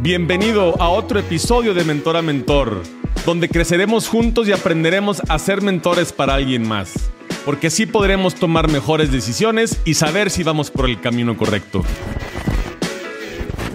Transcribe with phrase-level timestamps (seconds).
[0.00, 2.84] Bienvenido a otro episodio de Mentor a Mentor,
[3.26, 7.10] donde creceremos juntos y aprenderemos a ser mentores para alguien más,
[7.44, 11.84] porque así podremos tomar mejores decisiones y saber si vamos por el camino correcto.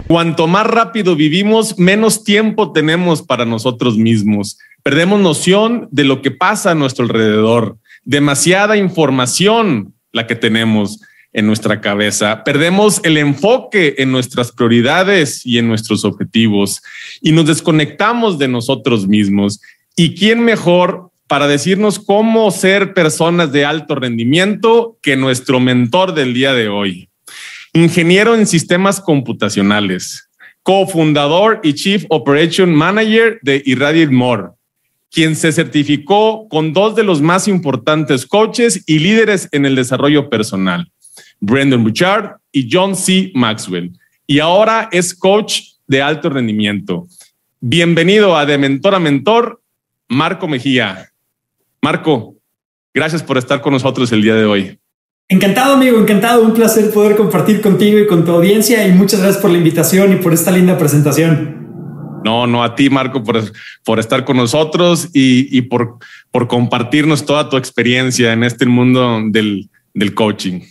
[0.08, 4.58] Cuanto más rápido vivimos, menos tiempo tenemos para nosotros mismos.
[4.82, 7.76] Perdemos noción de lo que pasa a nuestro alrededor.
[8.06, 11.02] Demasiada información la que tenemos
[11.34, 16.82] en nuestra cabeza, perdemos el enfoque en nuestras prioridades y en nuestros objetivos
[17.22, 19.60] y nos desconectamos de nosotros mismos.
[19.96, 26.36] ¿Y quién mejor para decirnos cómo ser personas de alto rendimiento que nuestro mentor del
[26.36, 27.10] día de hoy?
[27.74, 30.30] Ingeniero en sistemas computacionales,
[30.62, 34.50] cofundador y Chief Operation Manager de Irradiate More,
[35.10, 40.30] quien se certificó con dos de los más importantes coaches y líderes en el desarrollo
[40.30, 40.93] personal
[41.46, 43.30] Brendan Bouchard y John C.
[43.36, 43.92] Maxwell.
[44.26, 47.06] Y ahora es coach de alto rendimiento.
[47.60, 49.62] Bienvenido a De Mentor a Mentor,
[50.08, 51.10] Marco Mejía.
[51.82, 52.36] Marco,
[52.94, 54.80] gracias por estar con nosotros el día de hoy.
[55.28, 56.44] Encantado, amigo, encantado.
[56.44, 58.88] Un placer poder compartir contigo y con tu audiencia.
[58.88, 62.22] Y muchas gracias por la invitación y por esta linda presentación.
[62.24, 63.44] No, no a ti, Marco, por,
[63.84, 65.98] por estar con nosotros y, y por,
[66.32, 70.62] por compartirnos toda tu experiencia en este mundo del, del coaching.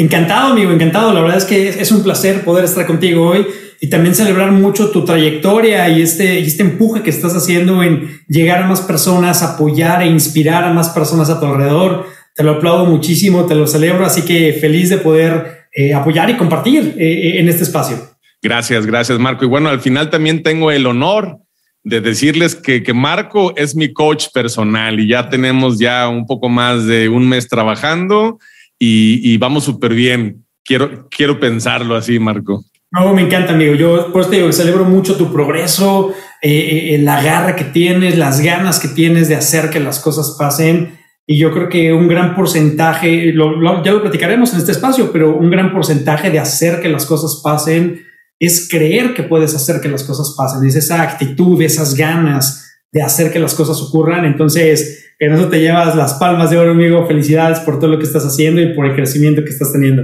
[0.00, 1.12] Encantado, amigo, encantado.
[1.12, 3.46] La verdad es que es, un placer poder estar contigo hoy
[3.82, 8.62] y también celebrar mucho tu trayectoria y este, este empuje que estás haciendo en llegar
[8.62, 12.06] a más personas, apoyar e inspirar a más personas a tu alrededor.
[12.34, 16.38] Te lo aplaudo muchísimo, te lo celebro, así que feliz de poder eh, apoyar y
[16.38, 17.98] compartir eh, eh, en este espacio.
[18.40, 19.44] Gracias, gracias, Marco.
[19.44, 21.40] Y bueno, al final también tengo el honor
[21.84, 26.48] de decirles que, que Marco es mi coach personal y ya tenemos ya un poco
[26.48, 28.38] más de un mes trabajando
[28.82, 30.46] y, vamos súper bien.
[30.64, 32.64] Quiero, quiero pensarlo así, Marco.
[32.90, 33.74] No, me encanta, amigo.
[33.74, 38.40] Yo por te digo, celebro mucho tu progreso, eh, eh, la garra que tienes, las
[38.40, 40.98] ganas que tienes de hacer que las cosas pasen.
[41.26, 45.50] Y yo creo que un gran porcentaje, ya lo platicaremos en este espacio, pero un
[45.50, 48.02] gran porcentaje de hacer que las cosas pasen
[48.40, 50.66] es creer que puedes hacer que las cosas pasen.
[50.66, 54.24] Es esa actitud, esas ganas de hacer que las cosas ocurran.
[54.24, 57.06] Entonces, en eso te llevas las palmas de oro, amigo.
[57.06, 60.02] Felicidades por todo lo que estás haciendo y por el crecimiento que estás teniendo.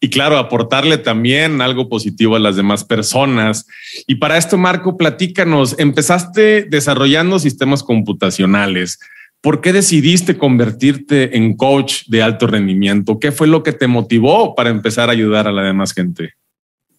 [0.00, 3.66] Y claro, aportarle también algo positivo a las demás personas.
[4.06, 8.98] Y para esto, Marco, platícanos, empezaste desarrollando sistemas computacionales.
[9.40, 13.18] ¿Por qué decidiste convertirte en coach de alto rendimiento?
[13.18, 16.34] ¿Qué fue lo que te motivó para empezar a ayudar a la demás gente?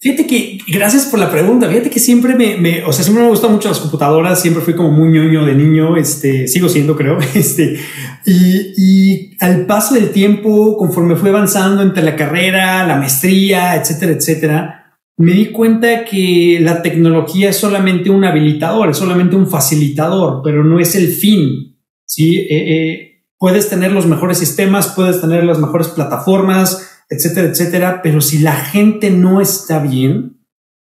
[0.02, 3.30] Fíjate que, gracias por la pregunta, fíjate que siempre me, me, o sea, siempre me
[3.30, 7.20] gustan mucho las computadoras, siempre fui como muy ñoño de niño, este, sigo siendo creo,
[7.36, 7.80] este,
[8.26, 14.14] y, y al paso del tiempo, conforme fui avanzando entre la carrera, la maestría, etcétera,
[14.14, 20.42] etcétera, me di cuenta que la tecnología es solamente un habilitador, es solamente un facilitador,
[20.44, 22.38] pero no es el fin, ¿sí?
[22.38, 28.02] Eh, eh, puedes tener los mejores sistemas, puedes tener las mejores plataformas, etcétera, etcétera.
[28.02, 30.40] Pero si la gente no está bien,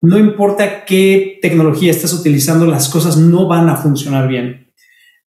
[0.00, 4.72] no importa qué tecnología estés utilizando, las cosas no van a funcionar bien.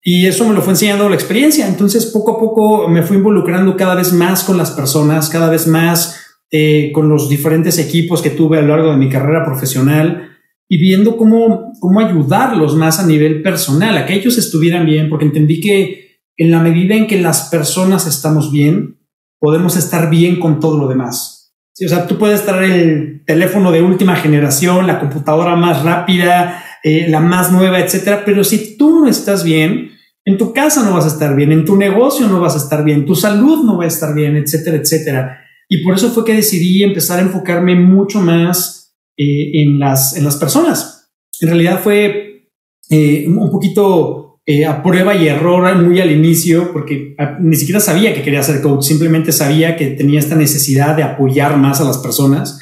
[0.01, 1.67] Y eso me lo fue enseñando la experiencia.
[1.67, 5.67] Entonces, poco a poco me fui involucrando cada vez más con las personas, cada vez
[5.67, 6.19] más
[6.51, 10.29] eh, con los diferentes equipos que tuve a lo largo de mi carrera profesional
[10.69, 15.25] y viendo cómo, cómo ayudarlos más a nivel personal, a que ellos estuvieran bien, porque
[15.25, 18.97] entendí que en la medida en que las personas estamos bien,
[19.39, 21.53] podemos estar bien con todo lo demás.
[21.83, 27.07] o sea, tú puedes traer el teléfono de última generación, la computadora más rápida, eh,
[27.09, 29.91] la más nueva, etcétera, pero si tú no estás bien,
[30.25, 32.83] en tu casa no vas a estar bien, en tu negocio no vas a estar
[32.83, 35.39] bien, tu salud no va a estar bien, etcétera, etcétera.
[35.69, 40.23] Y por eso fue que decidí empezar a enfocarme mucho más eh, en, las, en
[40.23, 41.11] las personas.
[41.39, 42.49] En realidad fue
[42.89, 47.79] eh, un poquito eh, a prueba y error muy al inicio, porque ah, ni siquiera
[47.79, 51.85] sabía que quería ser coach, simplemente sabía que tenía esta necesidad de apoyar más a
[51.85, 52.61] las personas.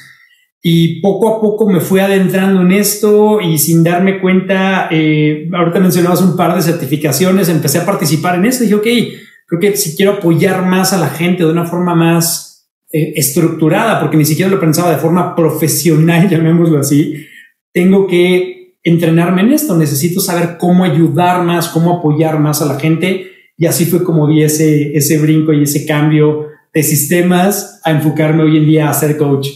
[0.62, 5.82] Y poco a poco me fui adentrando en esto y sin darme cuenta, eh, ahorita
[5.82, 9.76] mencionabas un par de certificaciones, empecé a participar en eso y dije, ok, creo que
[9.76, 14.24] si quiero apoyar más a la gente de una forma más eh, estructurada, porque ni
[14.24, 17.26] siquiera lo pensaba de forma profesional, llamémoslo así,
[17.74, 22.80] tengo que entrenarme en esto, necesito saber cómo ayudar más, cómo apoyar más a la
[22.80, 23.32] gente.
[23.58, 28.44] Y así fue como di ese, ese brinco y ese cambio de sistemas a enfocarme
[28.44, 29.48] hoy en día a ser coach.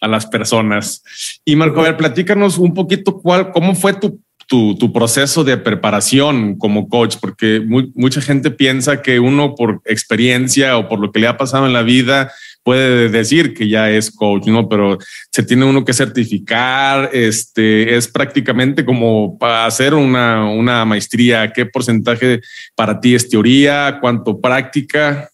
[0.00, 1.02] A las personas.
[1.44, 5.56] Y Marco, a ver, platícanos un poquito cuál, cómo fue tu, tu, tu proceso de
[5.56, 7.60] preparación como coach, porque
[7.94, 11.72] mucha gente piensa que uno por experiencia o por lo que le ha pasado en
[11.72, 12.32] la vida
[12.62, 14.68] puede decir que ya es coach, ¿no?
[14.68, 14.98] Pero
[15.30, 21.52] se tiene uno que certificar, este, es prácticamente como para hacer una, una maestría.
[21.52, 22.40] ¿Qué porcentaje
[22.74, 23.98] para ti es teoría?
[24.00, 25.28] ¿Cuánto práctica?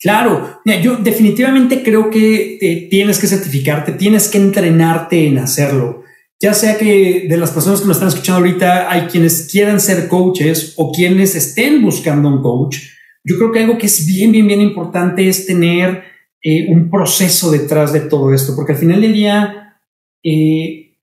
[0.00, 6.04] Claro, yo definitivamente creo que tienes que certificarte, tienes que entrenarte en hacerlo.
[6.40, 10.06] Ya sea que de las personas que nos están escuchando ahorita hay quienes quieran ser
[10.06, 12.78] coaches o quienes estén buscando un coach.
[13.24, 16.04] Yo creo que algo que es bien, bien, bien importante es tener
[16.42, 19.78] eh, un proceso detrás de todo esto, porque al final del día,
[20.22, 20.96] eh,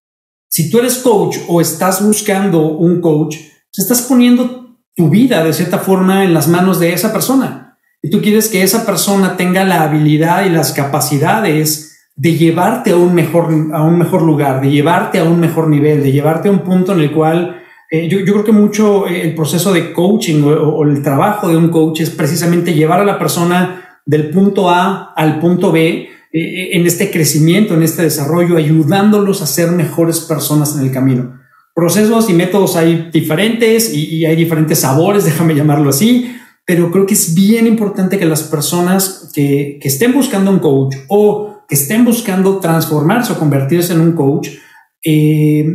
[0.48, 5.54] si tú eres coach o estás buscando un coach, pues estás poniendo tu vida de
[5.54, 7.78] cierta forma en las manos de esa persona.
[8.02, 12.96] Y tú quieres que esa persona tenga la habilidad y las capacidades de llevarte a
[12.96, 16.52] un mejor, a un mejor lugar, de llevarte a un mejor nivel, de llevarte a
[16.52, 17.62] un punto en el cual
[17.92, 21.70] eh, yo, creo que mucho eh, el proceso de coaching o, el trabajo de un
[21.70, 26.86] coach es precisamente llevar a la persona del punto A al punto B eh, en
[26.86, 31.40] este crecimiento, en este desarrollo, ayudándolos a ser mejores personas en el camino.
[31.74, 36.36] Procesos y métodos hay diferentes y, hay diferentes sabores, déjame llamarlo así,
[36.66, 40.96] pero creo que es bien importante que las personas que, que estén buscando un coach
[41.10, 44.50] o que estén buscando transformarse o convertirse en un coach,
[45.04, 45.66] eh,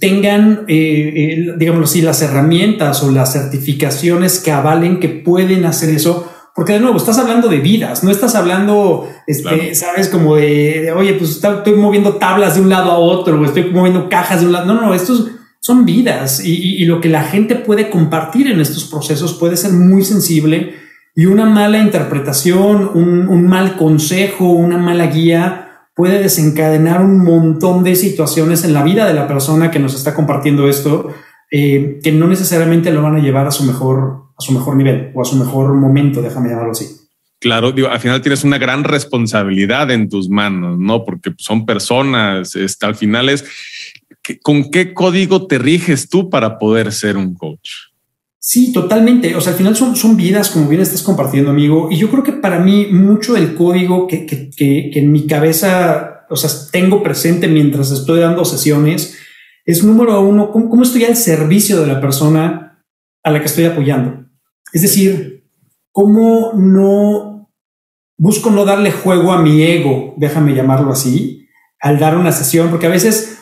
[0.00, 5.90] tengan, eh, eh, digámoslo así, las herramientas o las certificaciones que avalen que pueden hacer
[5.90, 6.32] eso.
[6.56, 11.12] Porque de nuevo, estás hablando de vidas, no estás hablando, este, sabes, como de, oye,
[11.12, 14.52] pues estoy moviendo tablas de un lado a otro, o estoy moviendo cajas de un
[14.52, 14.64] lado.
[14.66, 15.36] No, no, esto es
[15.66, 20.04] son vidas y, lo que la gente puede compartir en estos procesos puede ser muy
[20.04, 20.74] sensible
[21.16, 27.96] y una mala interpretación, un, mal consejo, una mala guía puede desencadenar un montón de
[27.96, 31.08] situaciones en la vida de la persona que nos está compartiendo esto
[31.50, 35.10] eh, que no necesariamente lo van a llevar a su mejor a su mejor nivel
[35.14, 36.86] o a su mejor momento, déjame llamarlo así.
[37.38, 41.04] Claro, digo, al final tienes una gran responsabilidad en tus manos, ¿no?
[41.04, 43.44] Porque son personas, este, al final es
[44.42, 47.70] ¿con qué código te riges tú para poder ser un coach?
[48.38, 49.34] Sí, totalmente.
[49.34, 51.88] O sea, al final son, son vidas, como bien estás compartiendo, amigo.
[51.90, 56.26] Y yo creo que para mí mucho el código que, que, que, en mi cabeza,
[56.30, 59.18] o sea, tengo presente mientras estoy dando sesiones,
[59.64, 62.84] es número uno, ¿cómo, cómo estoy al servicio de la persona
[63.24, 64.25] a la que estoy apoyando?
[64.72, 65.44] Es decir,
[65.92, 67.50] cómo no
[68.18, 71.46] busco no darle juego a mi ego, déjame llamarlo así,
[71.80, 73.36] al dar una sesión, porque a veces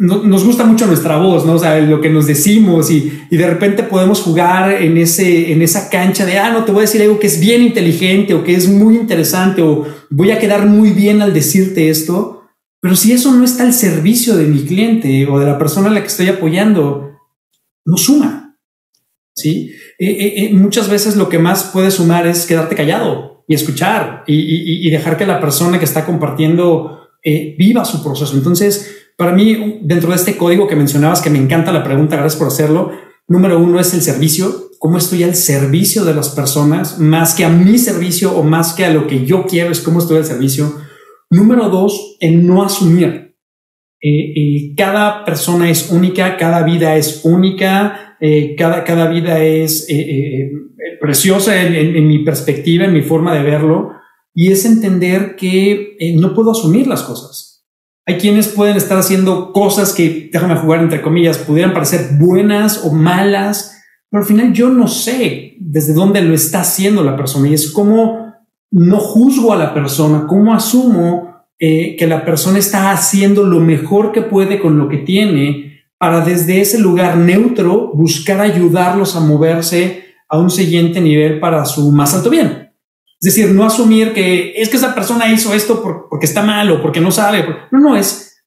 [0.00, 1.54] nos gusta mucho nuestra voz, ¿no?
[1.54, 5.60] O sea, lo que nos decimos y, y, de repente podemos jugar en, ese, en
[5.60, 8.42] esa cancha de, ah, no, te voy a decir algo que es bien inteligente o
[8.42, 12.44] que es muy interesante o voy a quedar muy bien al decirte esto.
[12.80, 15.92] Pero si eso no está al servicio de mi cliente o de la persona a
[15.92, 17.12] la que estoy apoyando,
[17.84, 18.45] no suma.
[19.36, 19.70] ¿Sí?
[19.98, 24.24] Eh, eh, eh, muchas veces lo que más puede sumar es quedarte callado y escuchar
[24.26, 27.00] y, dejar que la persona que está compartiendo
[27.58, 28.34] viva su proceso.
[28.34, 32.38] Entonces, para mí, dentro de este código que mencionabas, que me encanta la pregunta, gracias
[32.38, 32.92] por hacerlo,
[33.28, 34.70] número uno es el servicio.
[34.78, 36.98] ¿Cómo estoy al servicio de las personas?
[36.98, 39.98] Más que a mi servicio o más que a lo que yo quiero, es cómo
[39.98, 40.72] estoy al servicio.
[41.30, 43.36] Número dos, el no asumir.
[44.76, 49.86] Cada persona es única, cada vida es única, eh, cada, cada vida es
[51.00, 53.92] preciosa en, en, mi perspectiva, en mi forma de verlo,
[54.34, 57.56] y es entender que no puedo asumir las cosas.
[58.08, 62.92] Hay quienes pueden estar haciendo cosas que, déjame jugar entre comillas, pudieran parecer buenas o
[62.92, 67.54] malas, pero al final yo no sé desde dónde lo está haciendo la persona y
[67.54, 68.32] es como
[68.70, 74.12] no juzgo a la persona, cómo asumo eh, que la persona está haciendo lo mejor
[74.12, 80.04] que puede con lo que tiene para desde ese lugar neutro buscar ayudarlos a moverse
[80.28, 82.72] a un siguiente nivel para su más alto bien.
[83.20, 86.82] Es decir, no asumir que es que esa persona hizo esto porque está mal o
[86.82, 87.46] porque no sabe.
[87.70, 88.44] No, no, es,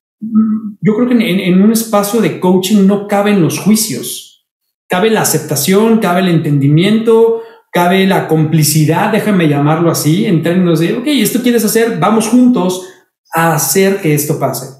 [0.82, 1.16] yo creo que
[1.48, 4.48] en, un espacio de coaching no caben los juicios.
[4.88, 7.42] Cabe la aceptación, cabe el entendimiento,
[7.72, 12.88] cabe la complicidad, déjame llamarlo así, en términos de, ok, esto quieres hacer, vamos juntos
[13.34, 14.79] a hacer que esto pase.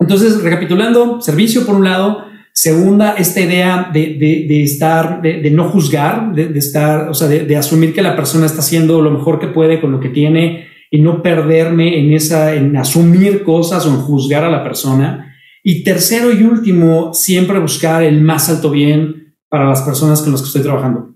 [0.00, 2.28] Entonces, recapitulando, servicio por un lado,
[2.58, 8.02] Segunda, esta idea de, estar, de, no juzgar, de, estar, o sea, de, asumir que
[8.02, 12.00] la persona está haciendo lo mejor que puede con lo que tiene y no perderme
[12.00, 15.36] en esa, en asumir cosas o en juzgar a la persona.
[15.62, 20.40] Y tercero y último, siempre buscar el más alto bien para las personas con las
[20.40, 21.14] que estoy trabajando.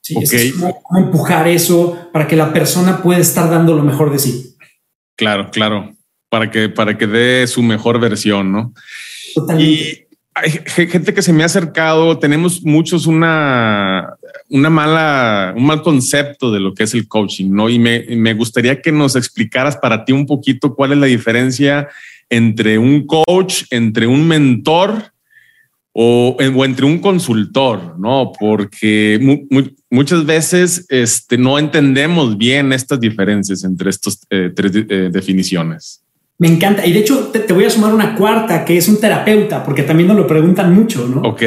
[0.00, 4.18] Sí, es como, empujar eso para que la persona pueda estar dando lo mejor de
[4.18, 4.56] sí.
[5.18, 5.94] Claro, claro.
[6.32, 8.72] Para que, para que dé su mejor versión, ¿no?
[9.34, 10.50] Totalmente hay
[10.88, 14.14] gente que se me ha acercado, tenemos muchos una,
[14.48, 17.68] una mala, un mal concepto de lo que es el coaching, ¿no?
[17.68, 21.88] Y me, me gustaría que nos explicaras para ti un poquito cuál es la diferencia
[22.30, 25.12] entre un coach, entre un mentor
[25.92, 28.32] o, entre un consultor, ¿no?
[28.38, 29.20] Porque
[29.90, 36.01] muchas veces este, no entendemos bien estas diferencias entre estas eh, tres eh, definiciones.
[36.42, 36.84] Me encanta.
[36.84, 40.08] Y de hecho, te, voy a sumar una cuarta, que es un terapeuta, porque también
[40.08, 41.20] nos lo preguntan mucho, ¿no?
[41.20, 41.40] Ok.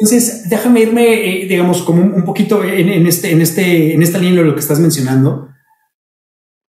[0.00, 4.40] Entonces, déjame irme, eh, digamos, como un, poquito en, este, en, este, en esta línea
[4.40, 5.50] de lo que estás mencionando.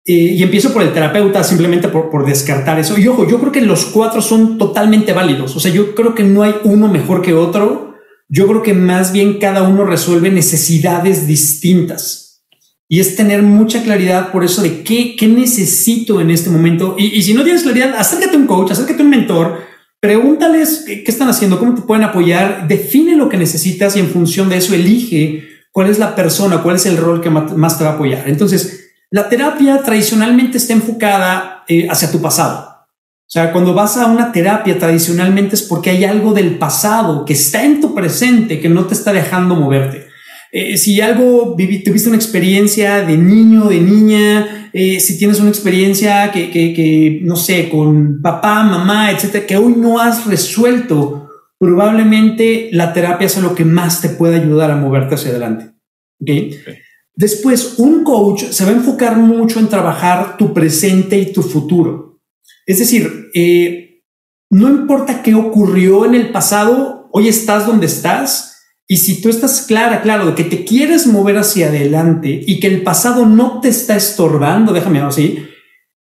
[0.05, 2.95] Eh, y empiezo por el terapeuta simplemente por, por, descartar eso.
[2.95, 5.55] Y ojo, yo creo que los cuatro son totalmente válidos.
[5.55, 7.95] O sea, yo creo que no hay uno mejor que otro.
[8.29, 12.26] Yo creo que más bien cada uno resuelve necesidades distintas.
[12.89, 16.95] Y es tener mucha claridad por eso de qué, qué necesito en este momento.
[16.97, 19.59] Y, si no tienes claridad, acércate a un coach, acércate a un mentor,
[19.99, 24.09] pregúntales qué, qué están haciendo, cómo te pueden apoyar, define lo que necesitas y en
[24.09, 27.83] función de eso elige cuál es la persona, cuál es el rol que más te
[27.83, 28.29] va a apoyar.
[28.29, 32.77] Entonces, la terapia tradicionalmente está enfocada eh, hacia tu pasado.
[33.27, 37.33] O sea, cuando vas a una terapia tradicionalmente es porque hay algo del pasado que
[37.33, 40.06] está en tu presente que no te está dejando moverte.
[40.59, 46.31] Eh, si algo tuviste una experiencia de niño, de niña, eh, si tienes una experiencia
[46.31, 52.91] que, que, no sé, con papá, mamá, etcétera, que hoy no has resuelto, probablemente la
[52.91, 55.75] terapia es lo que más te puede ayudar a moverte hacia adelante.
[56.19, 56.57] ¿Okay?
[57.13, 62.19] Después, un coach se va a enfocar mucho en trabajar tu presente y tu futuro.
[62.65, 64.01] Es decir, eh,
[64.49, 68.46] no importa qué ocurrió en el pasado, hoy estás donde estás.
[68.87, 72.67] Y si tú estás clara, claro, de que te quieres mover hacia adelante y que
[72.67, 75.45] el pasado no te está estorbando, déjame así.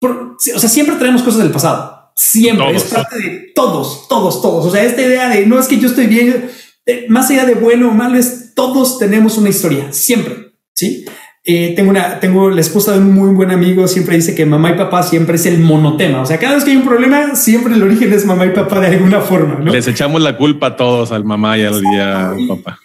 [0.03, 2.13] o sea, siempre tenemos cosas del pasado.
[2.15, 2.77] Siempre.
[2.77, 4.67] Es parte de todos, todos, todos.
[4.67, 6.51] O sea, esta idea de no es que yo estoy bien,
[6.85, 9.93] eh, más allá de bueno o malo, es todos tenemos una historia.
[9.93, 10.49] Siempre.
[10.79, 11.05] ¿sí?
[11.51, 14.73] Eh, tengo una, tengo la esposa de un muy buen amigo, siempre dice que mamá
[14.73, 16.21] y papá siempre es el monotema.
[16.21, 18.81] O sea, cada vez que hay un problema, siempre el origen es mamá y papá
[18.81, 19.73] de alguna forma, ¿no?
[19.73, 22.79] Les echamos la culpa a todos, al mamá y al, día papá.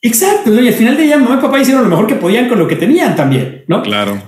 [0.00, 0.50] Exacto.
[0.54, 2.66] Y al final de día, mamá y papá hicieron lo mejor que podían con lo
[2.66, 3.82] que tenían también, ¿no?
[3.82, 4.18] Claro.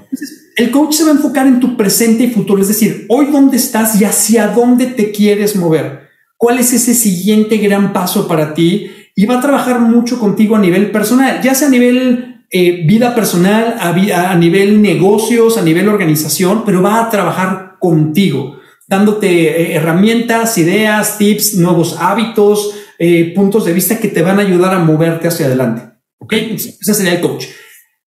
[0.57, 3.57] el coach se va a enfocar en tu presente y futuro, es decir, hoy dónde
[3.57, 6.11] estás y hacia dónde te quieres mover.
[6.37, 8.91] ¿Cuál es ese siguiente gran paso para ti?
[9.15, 13.15] Y va a trabajar mucho contigo a nivel personal, ya sea a nivel eh, vida
[13.15, 20.57] personal, a, nivel negocios, a nivel organización, pero va a trabajar contigo, dándote eh, herramientas,
[20.57, 25.29] ideas, tips, nuevos hábitos, eh, puntos de vista que te van a ayudar a moverte
[25.29, 25.83] hacia adelante.
[26.19, 26.33] ¿Ok?
[26.33, 27.45] Ese sería el coach.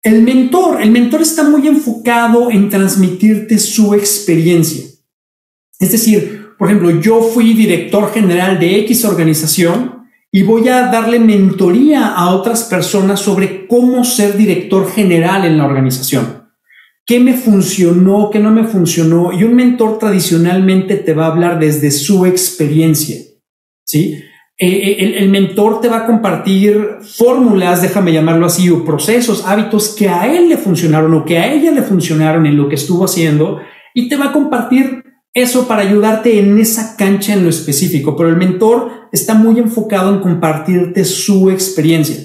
[0.02, 4.84] El mentor, el mentor está muy enfocado en transmitirte su experiencia.
[5.78, 10.01] Es decir, por ejemplo, yo fui director general de X organización
[10.34, 15.66] y voy a darle mentoría a otras personas sobre cómo ser director general en la
[15.66, 16.48] organización.
[17.04, 18.30] ¿Qué me funcionó?
[18.30, 19.32] ¿Qué no me funcionó?
[19.32, 23.16] Y un mentor tradicionalmente te va a hablar desde su experiencia.
[23.84, 24.14] ¿Sí?
[24.58, 29.44] Eh, eh, el, el, mentor te va a compartir fórmulas, déjame llamarlo así, o procesos,
[29.44, 32.76] hábitos que a él le funcionaron o que a ella le funcionaron en lo que
[32.76, 33.60] estuvo haciendo
[33.92, 35.02] y te va a compartir
[35.34, 40.12] eso para ayudarte en esa cancha en lo específico, pero el mentor está muy enfocado
[40.12, 42.16] en compartirte su experiencia.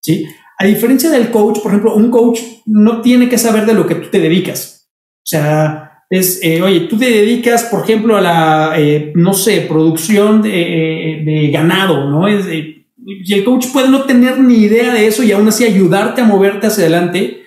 [0.00, 0.26] ¿sí?
[0.58, 3.94] A diferencia del coach, por ejemplo, un coach no tiene que saber de lo que
[3.94, 4.88] tú te dedicas.
[5.18, 9.62] O sea, es, eh, oye, tú te dedicas, por ejemplo, a la, eh, no sé,
[9.62, 12.26] producción de, eh, ganado, ¿no?
[12.26, 16.20] Es, y el coach puede no tener ni idea de eso y aún así ayudarte
[16.20, 17.42] a moverte hacia adelante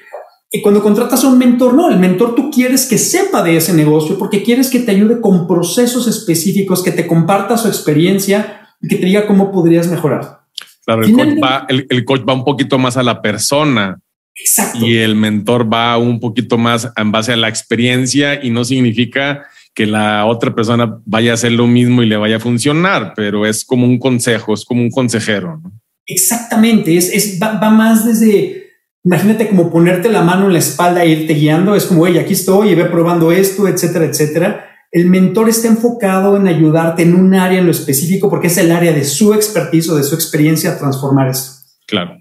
[0.62, 4.19] cuando contratas a un mentor, no, el mentor tú quieres que sepa de ese negocio
[4.19, 8.98] porque quieres que te ayude con procesos específicos, que te comparta su experiencia y que
[8.98, 10.41] te diga cómo podrías mejorar.
[10.86, 14.00] Claro, el coach, va, el, coach va un poquito más a la persona.
[14.36, 14.86] Exacto.
[14.86, 19.45] Y el mentor va un poquito más en base a la experiencia y no significa
[19.74, 23.45] que la otra persona vaya a hacer lo mismo y le vaya a funcionar, pero
[23.45, 25.62] es como un consejo, es como un consejero.
[26.05, 28.62] Exactamente, es, es va, va, más desde
[29.05, 31.75] Imagínate como ponerte la mano en la espalda e irte guiando.
[31.75, 34.65] Es como, oye, aquí estoy y ve probando esto, etcétera, etcétera.
[34.91, 38.72] El mentor está enfocado en ayudarte en un área en lo específico porque es el
[38.72, 41.65] área de su expertise o de su experiencia a transformar esto.
[41.88, 42.17] Claro.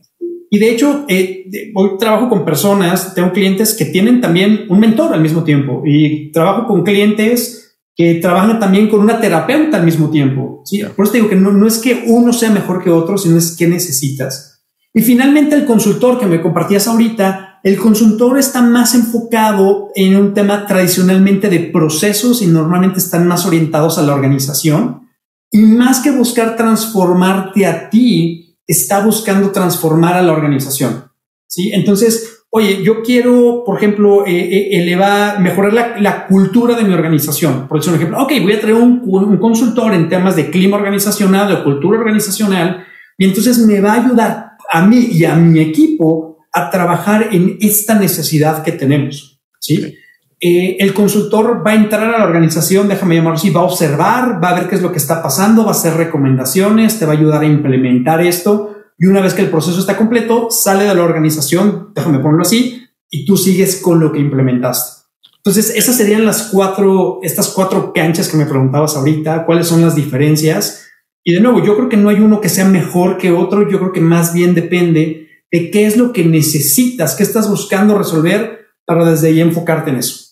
[0.51, 5.15] Y de hecho, eh, hoy trabajo con personas, tengo clientes que tienen también un mentor
[5.15, 10.11] al mismo tiempo y trabajo con clientes que trabajan también con una terapeuta al mismo
[10.11, 10.63] tiempo.
[10.65, 10.83] ¿sí?
[10.97, 13.57] Por eso digo que no, no es que uno sea mejor que otro, sino es
[13.57, 14.52] que necesitas.
[14.95, 20.35] Y finalmente el consultor que me compartías ahorita, el consultor está más enfocado en un
[20.35, 25.09] tema tradicionalmente de procesos y normalmente están más orientados a la organización.
[25.51, 31.05] Y más que buscar transformarte a ti, está buscando transformar a la organización.
[31.47, 31.71] ¿sí?
[31.73, 37.67] Entonces, oye, yo quiero, por ejemplo, eh, eh, elevar, mejorar la, cultura de mi organización.
[37.69, 41.65] Por ejemplo, ok, voy a traer un, un consultor en temas de clima organizacional, de
[41.65, 42.85] cultura organizacional,
[43.19, 47.59] y entonces me va a ayudar a mí y a mi equipo a trabajar en
[47.61, 49.41] esta necesidad que tenemos.
[49.61, 49.97] ¿sí?
[50.41, 54.43] Eh, el consultor va a entrar a la organización, déjame llamarlo así, va a observar,
[54.43, 57.13] va a ver qué es lo que está pasando, va a hacer recomendaciones, te va
[57.13, 60.95] a ayudar a implementar esto y una vez que el proceso está completo, sale de
[60.95, 65.03] la organización, déjame ponerlo así, y tú sigues con lo que implementaste.
[65.39, 69.97] Entonces, esas serían las cuatro, estas cuatro canchas que me preguntabas ahorita, cuáles son las
[69.97, 70.87] diferencias.
[71.25, 73.79] Y de nuevo, yo creo que no hay uno que sea mejor que otro, yo
[73.79, 78.67] creo que más bien depende de qué es lo que necesitas, qué estás buscando resolver
[78.85, 80.23] para desde ahí enfocarte en eso.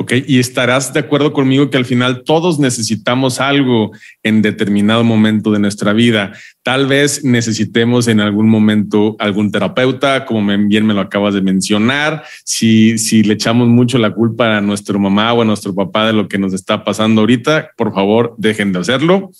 [0.00, 3.90] Ok, y estarás de acuerdo conmigo que al final todos necesitamos algo
[4.22, 6.34] en determinado momento de nuestra vida.
[6.62, 12.22] Tal vez necesitemos en algún momento algún terapeuta, como bien me lo acabas de mencionar.
[12.44, 16.12] Si, si le echamos mucho la culpa a nuestro mamá o a nuestro papá de
[16.12, 19.32] lo que nos está pasando ahorita, por favor, dejen de hacerlo.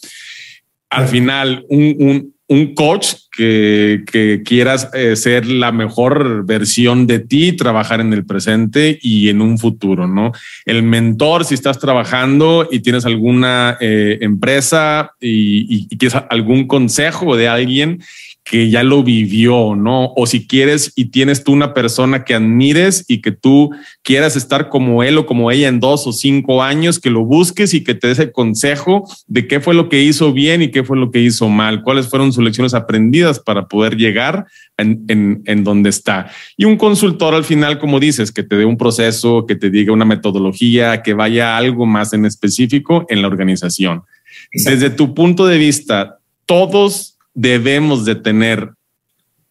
[0.91, 7.53] Al final, un, un un coach que, quieras eh, ser la mejor versión de ti,
[7.53, 10.33] trabajar en el presente y en un futuro, ¿no?
[10.65, 17.37] El mentor, si estás trabajando y tienes alguna eh, empresa y, y, quieres algún consejo
[17.37, 18.03] de alguien
[18.49, 20.15] que ya lo vivió, ¿no?
[20.17, 23.71] O si quieres y tienes tú una persona que admires y que tú
[24.03, 27.75] quieras estar como él o como ella en dos o cinco años, que lo busques
[27.75, 30.83] y que te dé ese consejo de qué fue lo que hizo bien y qué
[30.83, 34.47] fue lo que hizo mal, cuáles fueron sus lecciones aprendidas para poder llegar
[34.79, 36.31] en, en, en donde está.
[36.57, 39.93] Y un consultor al final, como dices, que te dé un proceso, que te diga
[39.93, 44.05] una metodología, que vaya algo más en específico en la organización.
[44.53, 48.71] Desde tu punto de vista, todos debemos de tener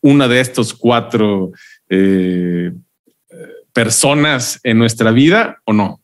[0.02, 1.52] una de estos cuatro
[1.90, 2.74] eh,
[3.74, 6.02] personas en nuestra vida o no?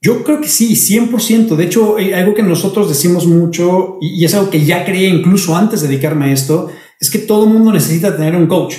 [0.00, 1.54] Yo creo que sí, 100%.
[1.54, 5.56] De hecho, eh, algo que nosotros decimos mucho y es algo que ya creía incluso
[5.56, 6.68] antes de dedicarme a esto,
[7.00, 8.74] es que todo mundo necesita tener un coach.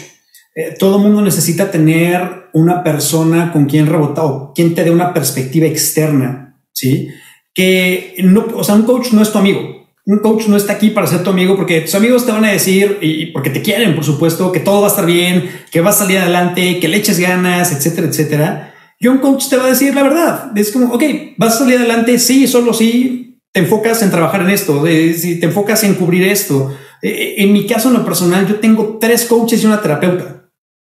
[0.56, 5.14] Eh, todo mundo necesita tener una persona con quien rebotar o quien te dé una
[5.14, 7.10] perspectiva externa, ¿sí?
[7.54, 9.75] Que no, o sea, un coach no es tu amigo
[10.08, 12.52] un coach no está aquí para ser tu amigo porque tus amigos te van a
[12.52, 15.96] decir y porque te quieren, por supuesto, que todo va a estar bien, que vas
[15.96, 18.74] a salir adelante, que le eches ganas, etcétera, etcétera.
[19.00, 20.52] Y un coach te va a decir la verdad.
[20.56, 21.04] Es como, ok,
[21.38, 25.48] vas a salir adelante, sí, solo si te enfocas en trabajar en esto, si te
[25.48, 26.78] enfocas en cubrir esto.
[27.02, 30.52] E, e, en mi caso, en lo personal, yo tengo tres coaches y una terapeuta.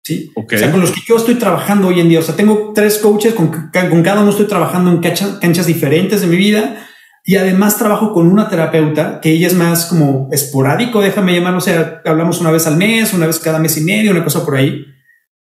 [0.03, 0.31] Sí.
[0.35, 2.19] O sea, con los que yo estoy trabajando hoy en día.
[2.19, 6.27] O sea, tengo tres coaches con, con cada uno estoy trabajando en canchas diferentes de
[6.27, 6.86] mi vida
[7.29, 11.61] y además trabajo con una terapeuta que ella es más como esporádico, déjame llamarlo, o
[11.61, 14.55] sea, hablamos una vez al mes, una vez cada mes y medio, una cosa por
[14.55, 14.85] ahí.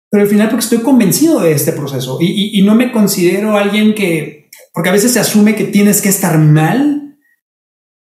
[0.10, 4.50] Pero al final porque estoy convencido de este proceso y, no me considero alguien que,
[4.74, 7.18] porque a veces se asume que tienes que estar mal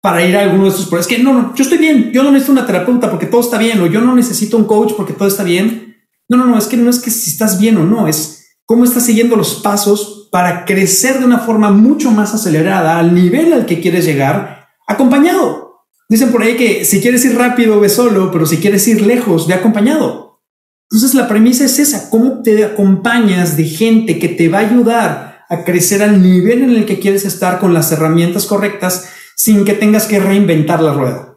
[0.02, 1.12] para ir a alguno de estos procesos.
[1.12, 3.58] Es que no, no, yo estoy bien, yo no necesito una terapeuta porque todo está
[3.58, 5.98] bien, o yo no necesito un coach porque todo está bien.
[6.30, 8.86] No, no, no, es que no es que si estás bien o no, es cómo
[8.86, 13.66] estás siguiendo los pasos para crecer de una forma mucho más acelerada al nivel al
[13.66, 15.86] que quieres llegar, acompañado.
[16.08, 19.48] Dicen por ahí que si quieres ir rápido, ve solo, pero si quieres ir lejos,
[19.48, 20.42] ve acompañado.
[20.92, 25.46] Entonces la premisa es esa, cómo te acompañas de gente que te va a ayudar
[25.50, 29.74] a crecer al nivel en el que quieres estar con las herramientas correctas sin que
[29.74, 31.35] tengas que reinventar la rueda.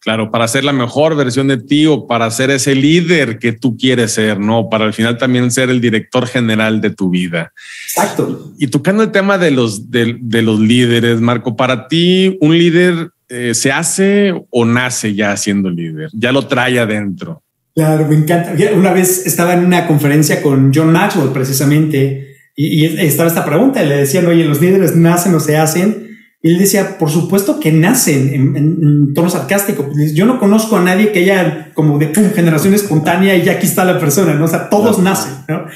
[0.00, 3.76] Claro, para ser la mejor versión de ti o para ser ese líder que tú
[3.76, 4.68] quieres ser, ¿no?
[4.70, 7.52] Para al final también ser el director general de tu vida.
[7.88, 8.52] Exacto.
[8.58, 13.54] Y tocando el tema de los, de, los líderes, Marco, para ti, ¿un líder eh,
[13.54, 16.10] se hace o nace ya siendo líder?
[16.12, 17.42] Ya lo trae adentro.
[17.74, 18.54] Claro, me encanta.
[18.74, 23.82] Una vez estaba en una conferencia con John Maxwell precisamente y, y estaba esta pregunta
[23.82, 26.07] y le decían, oye, ¿los líderes nacen o se hacen?
[26.40, 29.90] Y él decía, por supuesto que nacen en, tono sarcástico.
[30.14, 33.66] Yo no conozco a nadie que haya como de pum, generación espontánea y ya aquí
[33.66, 34.44] está la persona, ¿no?
[34.44, 35.66] O sea, todos nacen, ¿no?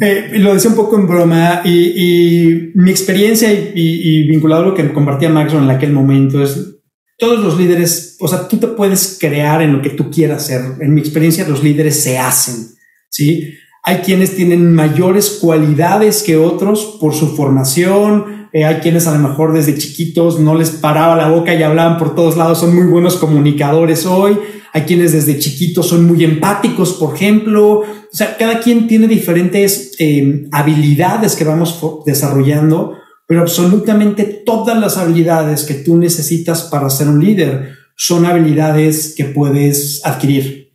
[0.00, 4.92] Eh, lo decía un poco en broma y, mi experiencia y, vinculado a lo que
[4.92, 6.78] compartía Maxwell en aquel momento es
[7.18, 10.60] todos los líderes, o sea, tú te puedes crear en lo que tú quieras hacer.
[10.80, 12.74] En mi experiencia, los líderes se hacen,
[13.10, 13.54] ¿sí?
[13.84, 19.28] Hay quienes tienen mayores cualidades que otros por su formación, eh, hay quienes a lo
[19.28, 22.84] mejor desde chiquitos no les paraba la boca y hablaban por todos lados, son muy
[22.84, 24.38] buenos comunicadores hoy.
[24.74, 27.80] Hay quienes desde chiquitos son muy empáticos, por ejemplo.
[27.80, 34.98] O sea, cada quien tiene diferentes eh, habilidades que vamos desarrollando, pero absolutamente todas las
[34.98, 40.72] habilidades que tú necesitas para ser un líder son habilidades que puedes adquirir.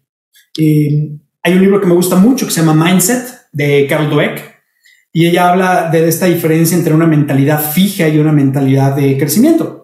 [0.60, 4.57] Eh, hay un libro que me gusta mucho que se llama Mindset de Carol Dweck
[5.14, 9.82] y ella habla de esta diferencia entre una mentalidad fija y una mentalidad de crecimiento.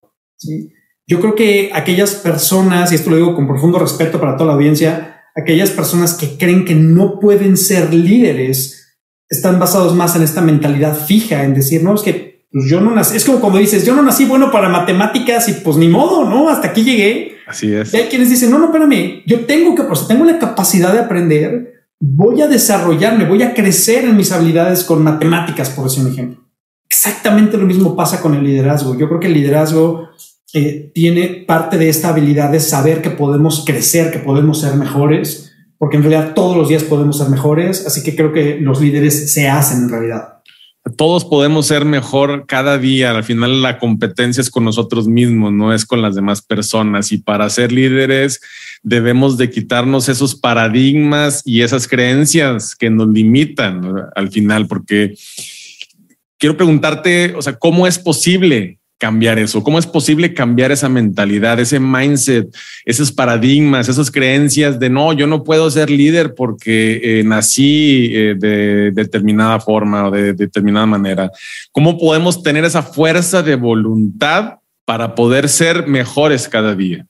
[1.07, 4.53] Yo creo que aquellas personas, y esto lo digo con profundo respeto para toda la
[4.53, 8.97] audiencia, aquellas personas que creen que no pueden ser líderes
[9.29, 12.93] están basados más en esta mentalidad fija, en decir, no, es que pues, yo no
[12.93, 16.29] nací, es como cuando dices, yo no nací bueno para matemáticas y pues ni modo,
[16.29, 16.49] ¿no?
[16.49, 17.37] Hasta aquí llegué.
[17.47, 17.93] Así es.
[17.93, 20.99] Y hay quienes dicen, no, no, espérame, yo tengo que, pues tengo la capacidad de
[20.99, 21.72] aprender,
[22.05, 26.43] voy a desarrollarme, voy a crecer en mis habilidades con matemáticas, por decir un ejemplo.
[26.89, 28.97] Exactamente lo mismo pasa con el liderazgo.
[28.97, 30.09] Yo creo que el liderazgo
[30.53, 35.53] eh, tiene parte de esta habilidad de saber que podemos crecer, que podemos ser mejores,
[35.77, 39.31] porque en realidad todos los días podemos ser mejores, así que creo que los líderes
[39.31, 40.32] se hacen en realidad.
[40.97, 43.11] Todos podemos ser mejor cada día.
[43.11, 47.11] Al final la competencia es con nosotros mismos, no es con las demás personas.
[47.13, 48.41] Y para ser líderes
[48.81, 53.81] debemos de quitarnos esos paradigmas y esas creencias que nos limitan
[54.13, 55.15] al final, porque
[56.37, 59.61] quiero preguntarte, o sea, ¿cómo es posible cambiar eso?
[59.61, 62.47] ¿Cómo es posible cambiar esa mentalidad, ese mindset,
[62.85, 68.35] esos paradigmas, esas creencias de no, yo no puedo ser líder porque eh, nací eh,
[68.39, 71.29] de determinada forma o de, determinada manera?
[71.73, 77.05] ¿Cómo podemos tener esa fuerza de voluntad para poder ser mejores cada día?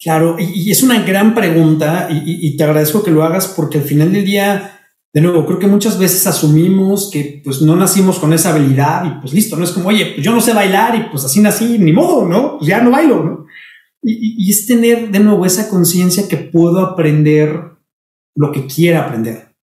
[0.00, 4.12] Claro, y, es una gran pregunta y, te agradezco que lo hagas porque al final
[4.12, 4.79] del día
[5.12, 9.20] de nuevo, creo que muchas veces asumimos que pues no nacimos con esa habilidad y
[9.20, 11.78] pues listo, no es como, oye, pues yo no sé bailar y pues así nací,
[11.78, 12.58] ni modo, ¿no?
[12.58, 13.46] Pues ya no bailo, ¿no?
[14.02, 17.60] Y, y es tener de nuevo esa conciencia que puedo aprender
[18.36, 19.54] lo que quiera aprender.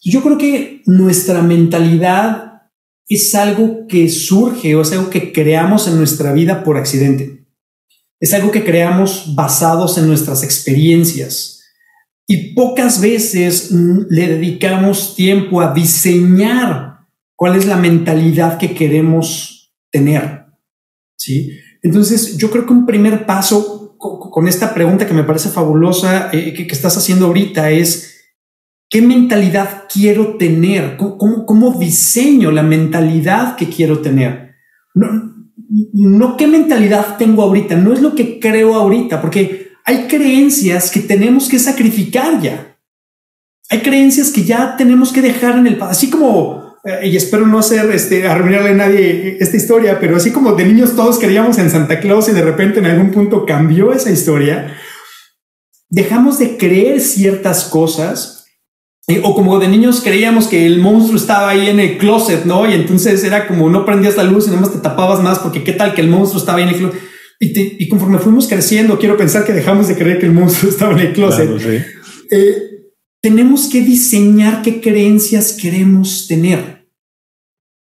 [0.00, 2.62] Yo creo que nuestra mentalidad
[3.08, 7.46] es algo que surge o es algo que creamos en nuestra vida por accidente.
[8.20, 11.57] Es algo que creamos basados en nuestras experiencias
[12.30, 20.44] y pocas veces le dedicamos tiempo a diseñar cuál es la mentalidad que queremos tener.
[21.16, 21.50] ¿sí?
[21.82, 26.52] Entonces, yo creo que un primer paso con esta pregunta que me parece fabulosa eh,
[26.52, 28.26] que, estás haciendo ahorita es,
[28.90, 30.98] ¿qué mentalidad quiero tener?
[30.98, 34.54] ¿Cómo, cómo diseño la mentalidad que quiero tener?
[34.94, 35.08] No,
[35.94, 41.00] no qué mentalidad tengo ahorita, no es lo que creo ahorita, porque hay creencias que
[41.00, 42.76] tenemos que sacrificar ya.
[43.70, 47.58] Hay creencias que ya tenemos que dejar en el así como eh, y espero no
[47.58, 51.70] hacer este arruinarle a nadie esta historia, pero así como de niños todos creíamos en
[51.70, 54.76] Santa Claus y de repente en algún punto cambió esa historia,
[55.88, 58.44] dejamos de creer ciertas cosas
[59.22, 62.68] o como de niños creíamos que el monstruo estaba ahí en el closet, ¿no?
[62.68, 65.64] Y entonces era como no prendías la luz y nada más te tapabas más porque
[65.64, 67.08] qué tal que el monstruo estaba ahí en el closet.
[67.40, 71.08] Y, conforme fuimos creciendo, quiero pensar que dejamos de creer que el monstruo estaba en
[71.08, 71.48] el closet.
[72.30, 72.62] Eh,
[73.22, 76.78] tenemos que diseñar qué creencias queremos tener.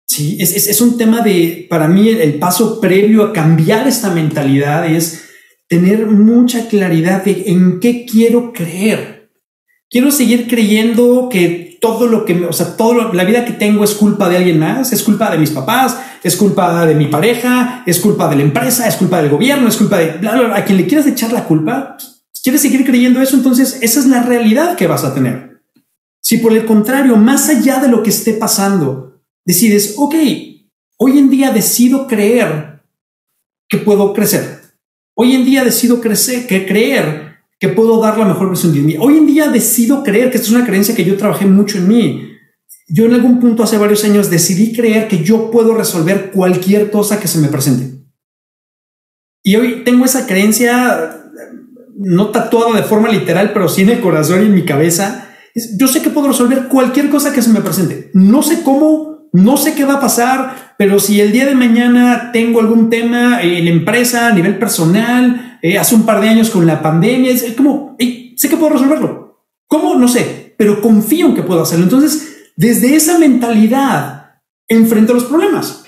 [0.08, 4.92] Sí, es, es, un tema de, para mí, el, paso previo a cambiar esta mentalidad
[4.92, 5.24] es
[5.68, 9.19] tener mucha claridad de en qué quiero creer.
[9.90, 13.94] Quiero seguir creyendo que todo lo que, o sea, toda la vida que tengo es
[13.94, 17.98] culpa de alguien más, es culpa de mis papás, es culpa de mi pareja, es
[17.98, 21.08] culpa de la empresa, es culpa del gobierno, es culpa de a quien le quieras
[21.08, 21.96] echar la culpa,
[22.44, 25.60] quieres seguir creyendo eso, entonces esa es la realidad que vas a tener.
[26.22, 30.14] Si por el contrario, más allá de lo que esté pasando, decides, ok,
[30.98, 32.82] hoy en día decido creer
[33.68, 34.60] que puedo crecer.
[35.16, 37.29] Hoy en día decido crecer, que creer
[37.60, 38.96] que puedo dar la mejor versión de mí.
[38.98, 41.88] Hoy en día decido creer que esta es una creencia que yo trabajé mucho en
[41.88, 42.32] mí.
[42.88, 47.20] Yo en algún punto hace varios años decidí creer que yo puedo resolver cualquier cosa
[47.20, 48.02] que se me presente.
[49.44, 51.18] Y hoy tengo esa creencia
[51.96, 55.28] no tatuada de forma literal, pero sí en el corazón y en mi cabeza.
[55.78, 58.10] Yo sé que puedo resolver cualquier cosa que se me presente.
[58.14, 62.30] No sé cómo, no sé qué va a pasar, pero si el día de mañana
[62.32, 66.50] tengo algún tema en la empresa, a nivel personal, eh, hace un par de años
[66.50, 67.30] con la pandemia.
[67.30, 69.46] Es, como, sé que puedo resolverlo.
[69.66, 69.94] ¿Cómo?
[69.94, 71.84] No sé, pero confío en que puedo hacerlo.
[71.84, 75.84] Entonces, desde esa mentalidad, enfrento los problemas.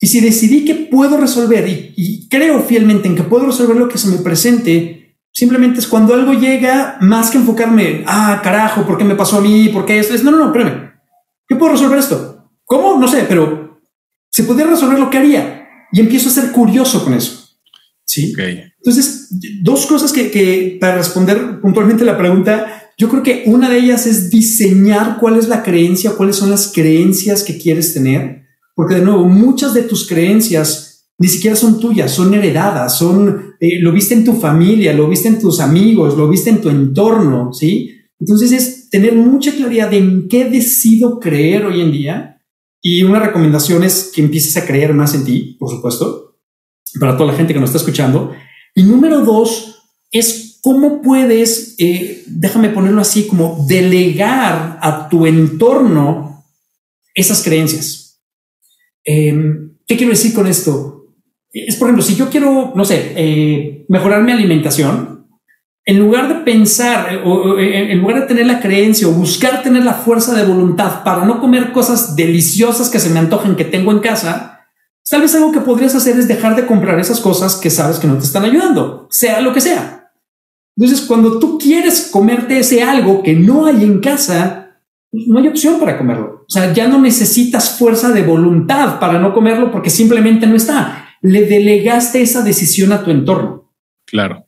[0.00, 3.96] Y si decidí que puedo resolver y, creo fielmente en que puedo resolver lo que
[3.96, 9.04] se me presente, simplemente es cuando algo llega, más que enfocarme, ah, carajo, ¿por qué
[9.04, 9.68] me pasó a mí?
[9.68, 10.14] ¿Por qué esto?
[10.14, 10.92] Es, no, no, no, espérame.
[11.46, 12.50] ¿Qué puedo resolver esto?
[12.64, 12.98] ¿Cómo?
[12.98, 13.80] No sé, pero
[14.30, 17.43] si pudiera resolver lo que haría y empiezo a ser curioso con eso.
[18.04, 18.32] Sí.
[18.36, 19.28] Entonces,
[19.62, 24.30] dos cosas que, para responder puntualmente la pregunta, yo creo que una de ellas es
[24.30, 28.42] diseñar cuál es la creencia, cuáles son las creencias que quieres tener,
[28.74, 33.80] porque de nuevo, muchas de tus creencias ni siquiera son tuyas, son heredadas, son eh,
[33.80, 37.52] lo viste en tu familia, lo viste en tus amigos, lo viste en tu entorno,
[37.52, 37.90] ¿sí?
[38.18, 42.42] Entonces es tener mucha claridad de en qué decido creer hoy en día
[42.82, 46.23] y una recomendación es que empieces a creer más en ti, por supuesto,
[46.98, 48.34] para toda la gente que nos está escuchando.
[48.74, 56.44] Y número dos es cómo puedes, eh, déjame ponerlo así, como delegar a tu entorno
[57.14, 58.20] esas creencias.
[59.04, 61.08] Em, ¿Qué quiero decir con esto?
[61.52, 65.14] Es, por ejemplo, si yo quiero, no sé, eh, mejorar mi alimentación,
[65.84, 69.84] en lugar de pensar eh, o, en lugar de tener la creencia o buscar tener
[69.84, 73.92] la fuerza de voluntad para no comer cosas deliciosas que se me antojen que tengo
[73.92, 74.53] en casa,
[75.08, 78.06] tal vez algo que podrías hacer es dejar de comprar esas cosas que sabes que
[78.06, 80.12] no te están ayudando, sea lo que sea.
[80.76, 84.80] Entonces, cuando tú quieres comerte ese algo que no hay en casa,
[85.12, 86.44] no hay opción para comerlo.
[86.48, 91.08] O sea, ya no necesitas fuerza de voluntad para no comerlo porque simplemente no está.
[91.20, 93.72] Le delegaste esa decisión a tu entorno.
[94.06, 94.46] Claro.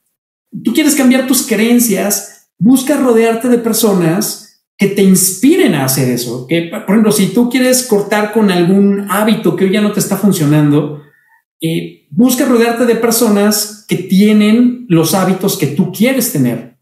[0.64, 4.45] Tú quieres cambiar tus creencias, busca rodearte de personas
[4.78, 6.46] que te inspiren a hacer eso.
[6.46, 10.00] Que, por ejemplo, si tú quieres cortar con algún hábito que hoy ya no te
[10.00, 11.02] está funcionando,
[11.60, 16.76] eh, busca rodearte de personas que tienen los hábitos que tú quieres tener.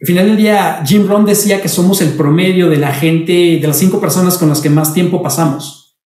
[0.00, 3.66] Al final del día, Jim Rohn decía que somos el promedio de la gente, de
[3.66, 5.96] las cinco personas con las que más tiempo pasamos.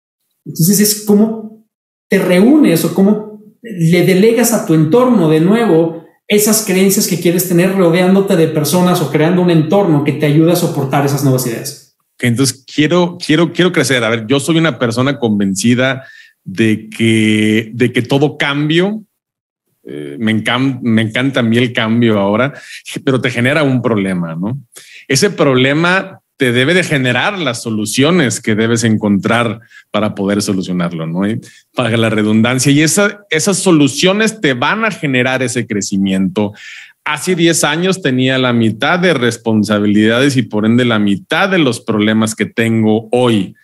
[0.45, 1.67] Entonces es cómo
[2.09, 7.49] te reúnes o cómo le delegas a tu entorno de nuevo esas creencias que quieres
[7.49, 11.47] tener rodeándote de personas o creando un entorno que te ayude a soportar esas nuevas
[11.47, 11.97] ideas.
[12.19, 14.03] Entonces quiero, quiero, quiero crecer.
[14.03, 16.07] A ver, yo soy una persona convencida
[16.45, 19.03] de que, de que todo cambio,
[19.85, 22.55] eh, me, encanta, me encanta a mí el cambio ahora,
[23.05, 24.59] pero te genera un problema, ¿no?
[25.07, 31.23] Ese problema te debe de generar las soluciones que debes encontrar para poder solucionarlo, ¿no?
[31.75, 32.71] para la redundancia.
[32.73, 36.53] Y esa, esas soluciones te van a generar ese crecimiento.
[37.05, 41.81] Hace 10 años tenía la mitad de responsabilidades y por ende la mitad de los
[41.81, 43.55] problemas que tengo hoy.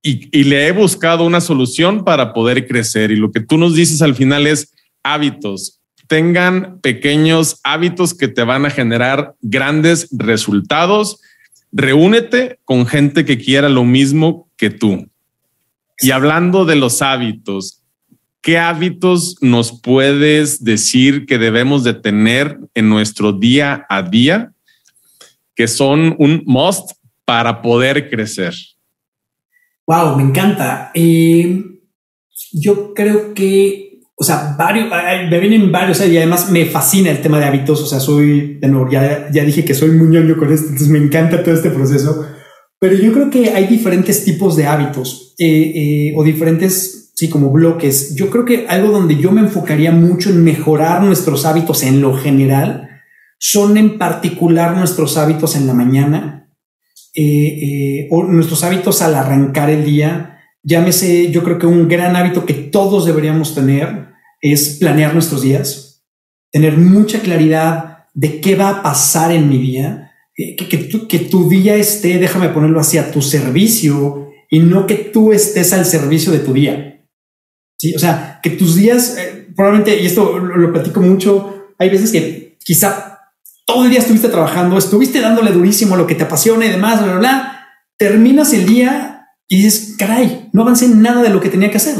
[0.00, 3.10] Y, y le he buscado una solución para poder crecer.
[3.10, 5.80] Y lo que tú nos dices al final es hábitos.
[6.06, 11.18] Tengan pequeños hábitos que te van a generar grandes resultados
[11.74, 15.10] reúnete con gente que quiera lo mismo que tú.
[15.98, 17.82] Y hablando de los hábitos,
[18.40, 24.52] ¿qué hábitos nos puedes decir que debemos de tener en nuestro día a día
[25.56, 26.92] que son un must
[27.24, 28.54] para poder crecer?
[29.86, 30.92] Wow, me encanta.
[30.94, 31.62] Eh,
[32.52, 34.88] yo creo que o sea, varios,
[35.28, 38.86] me vienen varios y además me fascina el tema de hábitos, o sea, soy, de
[38.90, 42.24] ya, ya dije que soy muy ñoño con esto, entonces me encanta todo este proceso,
[42.78, 47.50] pero yo creo que hay diferentes tipos de hábitos eh, eh, o diferentes, sí, como
[47.50, 48.14] bloques.
[48.14, 52.16] Yo creo que algo donde yo me enfocaría mucho en mejorar nuestros hábitos en lo
[52.16, 52.90] general
[53.38, 56.52] son en particular nuestros hábitos en la mañana
[57.16, 60.33] eh, o nuestros hábitos al arrancar el día
[60.66, 64.08] Llámese, yo creo que un gran hábito que todos deberíamos tener
[64.40, 66.04] es planear nuestros días,
[66.50, 71.76] tener mucha claridad de qué va a pasar en mi día, que, que, tu, día
[71.76, 76.38] esté, déjame ponerlo así, a tu servicio y no que tú estés al servicio de
[76.38, 77.06] tu día.
[77.78, 82.10] Sí, o sea, que tus días, eh, probablemente, y esto lo, platico mucho, hay veces
[82.10, 83.18] que quizá
[83.66, 87.12] todo el día estuviste trabajando, estuviste dándole durísimo lo que te apasiona y demás, bla,
[87.12, 87.66] bla, bla,
[87.98, 89.13] terminas el día
[89.48, 91.96] y dices, caray, no avancé en nada de lo que tenía que hacer.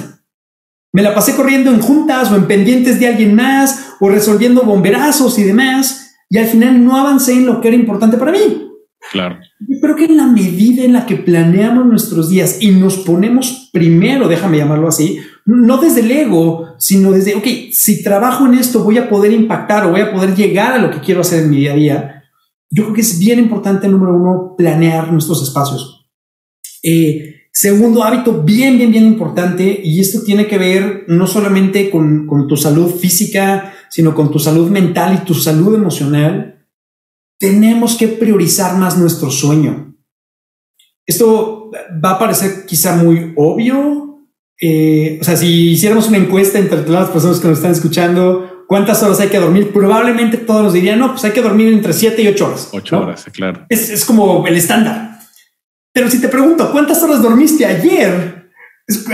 [0.93, 5.39] Me la pasé corriendo en juntas o en pendientes de alguien más o resolviendo bomberazos
[5.39, 6.15] y demás.
[6.31, 8.65] Y al final no avancé en lo que era importante para mí.
[9.11, 9.39] Claro.
[9.83, 14.29] Pero que en la medida en la que planeamos nuestros días y nos ponemos primero,
[14.29, 18.99] déjame llamarlo así, no desde el ego, sino desde, ok, si trabajo en esto voy
[18.99, 21.59] a poder impactar o voy a poder llegar a lo que quiero hacer en mi
[21.59, 22.25] día a día.
[22.71, 25.94] Yo creo que es bien importante, número uno, planear nuestros espacios.
[26.85, 32.27] Eh, Segundo hábito bien, bien, bien importante, y esto tiene que ver no solamente con,
[32.49, 36.67] tu salud física, sino con tu salud mental y tu salud emocional,
[37.39, 39.95] tenemos que priorizar más nuestro sueño.
[41.07, 41.71] Esto
[42.05, 44.27] va a parecer quizá muy obvio.
[44.61, 48.65] Eh, o sea, si hiciéramos una encuesta entre todas las personas que nos están escuchando,
[48.67, 49.73] ¿cuántas horas hay que dormir?
[49.73, 52.69] Probablemente todos nos dirían, no, pues hay que dormir entre 7 y 8 horas.
[52.73, 53.65] 8 horas, claro.
[53.69, 55.14] Es, es como el estándar.
[55.95, 58.51] Pero si te pregunto, ¿cuántas horas dormiste ayer?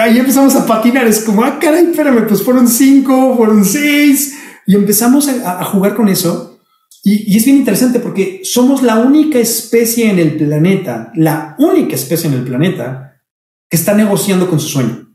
[0.01, 1.07] ahí empezamos a patinar.
[1.07, 4.39] Es como, ah, caray, espérame, pues fueron cinco, fueron seis.
[4.67, 6.59] Y empezamos a, jugar con eso.
[7.05, 11.95] Y, y, es bien interesante porque somos la única especie en el planeta, la única
[11.95, 13.21] especie en el planeta
[13.69, 15.10] que está negociando con su sueño.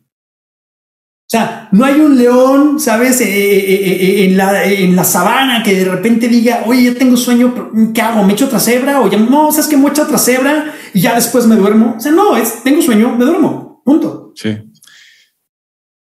[1.26, 3.20] O sea, no hay un león, ¿sabes?
[3.20, 7.18] Eh, eh, eh, en, la, en la sabana que de repente diga, oye, ya tengo
[7.18, 8.24] sueño, ¿qué hago?
[8.24, 9.02] ¿Me echo otra cebra?
[9.02, 11.96] O ya, no, ¿sabes que Me echo otra cebra y ya después me duermo.
[11.98, 13.82] O sea, no, es, tengo sueño, me duermo.
[13.84, 14.34] Punto.
[14.36, 14.56] Sí.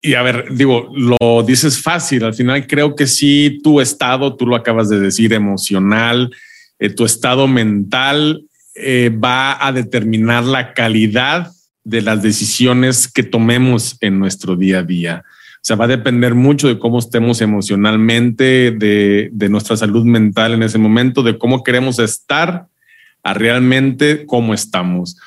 [0.04, 2.24] Y a ver, digo, lo dices fácil.
[2.24, 6.30] Al final creo que sí, tu estado, tú lo acabas de decir, emocional,
[6.96, 8.46] tu estado mental
[8.78, 11.52] va a determinar la calidad
[11.88, 15.24] de las decisiones que tomemos en nuestro día a día.
[15.56, 20.54] O sea, va a depender mucho de cómo estemos emocionalmente, de, de nuestra salud mental
[20.54, 22.68] en ese momento, de cómo queremos estar
[23.24, 25.18] a realmente cómo estamos.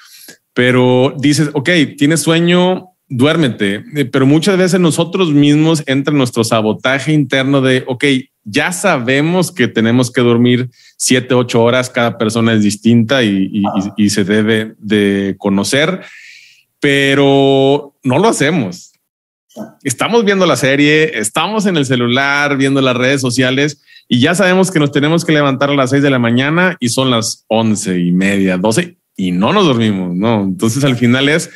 [0.53, 7.14] Pero dices, ok, tienes sueño, duérmete, eh, pero muchas veces nosotros mismos entra nuestro sabotaje
[7.14, 8.05] interno de, ok,
[8.44, 10.68] ya sabemos que tenemos que dormir
[10.99, 13.64] siete, ocho horas, cada persona es distinta y, y,
[13.96, 16.03] y se debe de conocer
[16.81, 18.93] pero no lo hacemos.
[19.83, 24.71] Estamos viendo la serie, estamos en el celular, viendo las redes sociales y ya sabemos
[24.71, 27.99] que nos tenemos que levantar a las seis de la mañana y son las once
[27.99, 30.43] y media, doce y no nos dormimos, ¿no?
[30.43, 31.51] Entonces al final es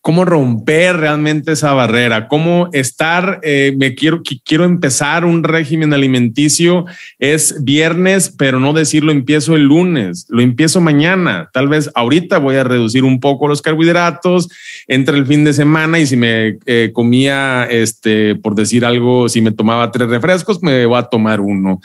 [0.00, 6.86] cómo romper realmente esa barrera, cómo estar, eh, me quiero, quiero empezar un régimen alimenticio,
[7.18, 12.56] es viernes, pero no decirlo empiezo el lunes, lo empiezo mañana, tal vez ahorita voy
[12.56, 14.48] a reducir un poco los carbohidratos
[14.88, 19.42] entre el fin de semana y si me eh, comía, este, por decir algo, si
[19.42, 21.80] me tomaba tres refrescos, me voy a tomar uno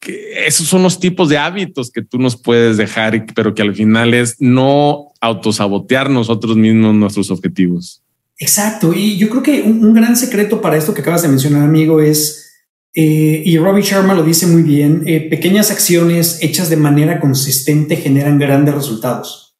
[0.00, 3.74] que esos son los tipos de hábitos que tú nos puedes dejar, pero que al
[3.74, 8.02] final es no autosabotear nosotros mismos nuestros objetivos.
[8.38, 8.94] Exacto.
[8.94, 12.52] Y yo creo que un, gran secreto para esto que acabas de mencionar, amigo, es,
[12.94, 17.96] eh, y Robbie Sharma lo dice muy bien, eh, pequeñas acciones hechas de manera consistente
[17.96, 19.56] generan grandes resultados.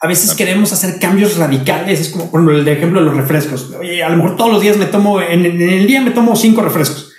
[0.00, 3.70] A veces queremos hacer cambios radicales, es como por el ejemplo de los refrescos.
[3.78, 6.60] Oye, a lo mejor todos los días me tomo, en el día me tomo cinco
[6.60, 7.11] refrescos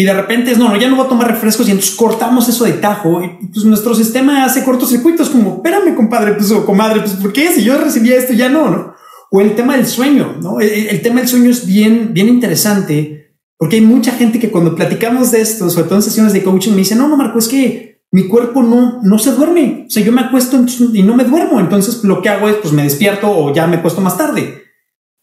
[0.00, 2.48] y de repente es, no, no, ya no voy a tomar refrescos y entonces cortamos
[2.48, 7.00] eso de tajo y pues nuestro sistema hace cortocircuitos como, espérame, compadre, pues o comadre,
[7.00, 7.52] pues ¿por qué?
[7.52, 8.94] Si yo recibía esto ya no, ¿no?
[9.32, 10.60] O el tema del sueño, ¿no?
[10.60, 15.32] El, tema del sueño es bien, bien interesante porque hay mucha gente que cuando platicamos
[15.32, 18.02] de esto, sobre todo en sesiones de coaching, me dice, no, no, Marco, es que
[18.12, 19.86] mi cuerpo no, no se duerme.
[19.88, 21.58] O sea, yo me acuesto y no me duermo.
[21.58, 24.62] Entonces lo que hago es, pues me despierto o ya me acuesto más tarde.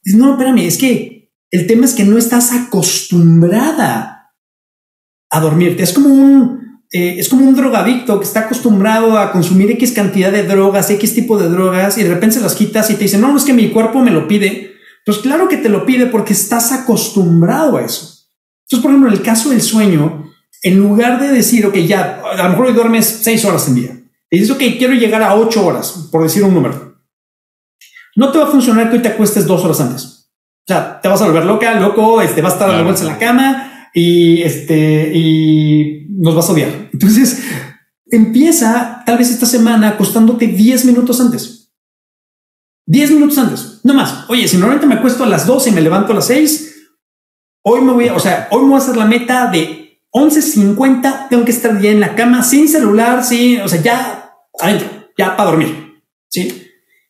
[0.04, 4.15] Dice, no, espérame, es que el tema es que no estás acostumbrada
[5.36, 5.84] a dormirte.
[5.84, 10.32] Es como un, eh, es como un drogadicto que está acostumbrado a consumir X cantidad
[10.32, 13.18] de drogas, X tipo de drogas, y de repente se las quitas y te dice,
[13.18, 14.76] no, no es que mi cuerpo me lo pide.
[15.06, 18.28] Pues claro que te lo pide porque estás acostumbrado a eso.
[18.64, 20.32] Entonces, por ejemplo, en el caso del sueño,
[20.64, 23.92] en lugar de decir, ok, ya, a lo mejor hoy duermes seis horas en día,
[24.32, 26.96] y dices, ok, quiero llegar a ocho horas, por decir un número.
[28.16, 30.32] No te va a funcionar que hoy te acuestes dos horas antes.
[30.68, 32.98] O sea, te vas a volver loca, loco, este, vas a estar claro.
[32.98, 36.90] en la cama, y este, y nos vas a odiar.
[36.92, 37.44] Entonces
[38.06, 41.74] empieza tal vez esta semana acostándote 10 minutos antes.
[42.88, 44.30] 10 minutos antes, no más.
[44.30, 46.76] Oye, si normalmente me acuesto a las 12 y me levanto a las 6,
[47.64, 51.46] hoy me voy o sea, hoy me voy a hacer la meta de 11.50, tengo
[51.46, 55.52] que estar ya en la cama sin celular, sí, o sea, ya adentro, ya para
[55.52, 56.64] dormir, sí.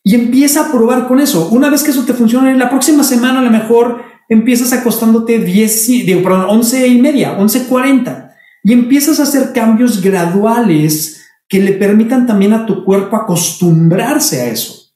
[0.04, 1.50] Y empieza a probar con eso.
[1.50, 5.88] Una vez que eso te funcione, la próxima semana a lo mejor empiezas acostándote 10,
[5.88, 8.34] digo, perdón, 11 y media, 11.40
[8.64, 14.48] y empiezas a hacer cambios graduales que le permitan también a tu cuerpo acostumbrarse a
[14.48, 14.92] eso.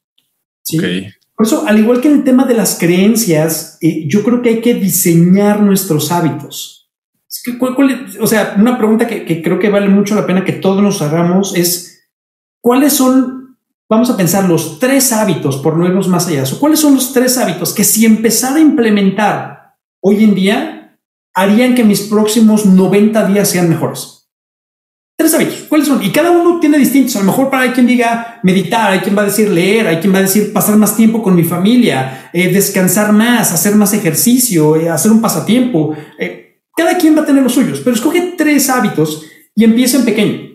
[0.62, 0.78] ¿sí?
[1.36, 4.48] Por eso, al igual que en el tema de las creencias, eh, yo creo que
[4.48, 6.90] hay que diseñar nuestros hábitos.
[7.44, 7.56] que,
[8.20, 11.00] o sea, una pregunta que, que creo que vale mucho la pena que todos nos
[11.00, 12.08] hagamos es,
[12.60, 13.39] ¿cuáles son
[13.90, 16.44] vamos a pensar los tres hábitos, por no irnos más allá.
[16.58, 20.98] ¿Cuáles son los tres hábitos que si empezara a implementar hoy en día,
[21.34, 24.28] harían que mis próximos 90 días sean mejores?
[25.18, 25.66] Tres hábitos.
[25.68, 26.02] ¿Cuáles son?
[26.02, 27.16] Y cada uno tiene distintos.
[27.16, 29.98] A lo mejor para hay quien diga meditar, hay quien va a decir leer, hay
[29.98, 33.92] quien va a decir pasar más tiempo con mi familia, eh, descansar más, hacer más
[33.92, 35.94] ejercicio, eh, hacer un pasatiempo.
[36.18, 40.04] Eh, cada quien va a tener los suyos, pero escoge tres hábitos y empieza en
[40.04, 40.49] pequeño.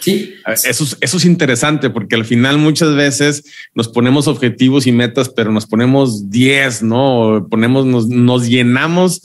[0.00, 0.34] Sí.
[0.64, 5.52] Eso, eso es interesante porque al final muchas veces nos ponemos objetivos y metas, pero
[5.52, 7.46] nos ponemos 10, ¿no?
[7.50, 9.22] Ponemos, nos, nos llenamos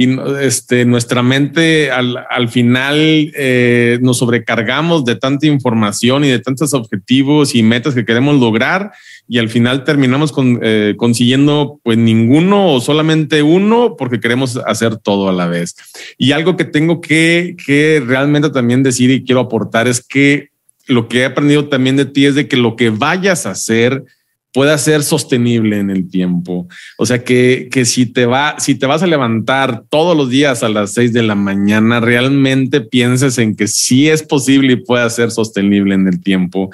[0.00, 6.38] y este, nuestra mente al, al final eh, nos sobrecargamos de tanta información y de
[6.38, 8.92] tantos objetivos y metas que queremos lograr
[9.26, 10.32] y al final terminamos
[10.62, 15.74] eh, consiguiendo pues ninguno o solamente uno porque queremos hacer todo a la vez.
[16.16, 20.50] Y algo que tengo que, que realmente también decir y quiero aportar es que
[20.86, 24.04] lo que he aprendido también de ti es de que lo que vayas a hacer
[24.52, 26.68] pueda ser sostenible en el tiempo.
[26.96, 30.62] O sea, que, que si, te va, si te vas a levantar todos los días
[30.62, 35.08] a las seis de la mañana, realmente pienses en que sí es posible y pueda
[35.10, 36.70] ser sostenible en el tiempo,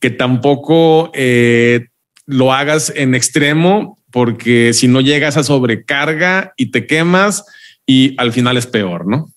[0.00, 1.88] que tampoco eh,
[2.26, 7.44] lo hagas en extremo, porque si no llegas a sobrecarga y te quemas
[7.84, 9.30] y al final es peor, ¿no?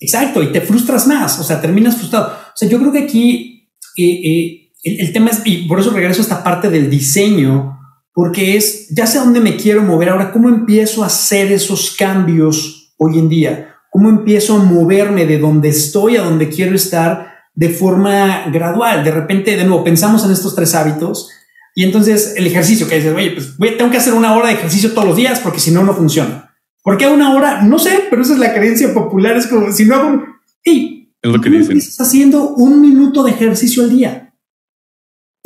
[0.00, 2.26] Exacto, y te frustras más, o sea, terminas frustrado.
[2.26, 3.52] O sea, yo creo que aquí...
[3.98, 7.78] Eh, eh, el, tema es, y por eso regreso a esta parte del diseño,
[8.14, 11.94] porque es, ya sé a dónde me quiero mover ahora, cómo empiezo a hacer esos
[11.96, 17.34] cambios hoy en día, cómo empiezo a moverme de donde estoy a donde quiero estar
[17.54, 19.02] de forma gradual.
[19.02, 21.30] De repente, de nuevo, pensamos en estos tres hábitos
[21.74, 24.92] y entonces el ejercicio que dices, oye, pues tengo que hacer una hora de ejercicio
[24.92, 26.54] todos los días porque si no, no funciona.
[26.82, 27.62] ¿Por qué una hora?
[27.62, 29.36] No sé, pero esa es la creencia popular.
[29.36, 30.22] Es como si no hago
[30.62, 31.76] hey, es lo que dicen.
[31.76, 34.26] Estás haciendo un minuto de ejercicio al día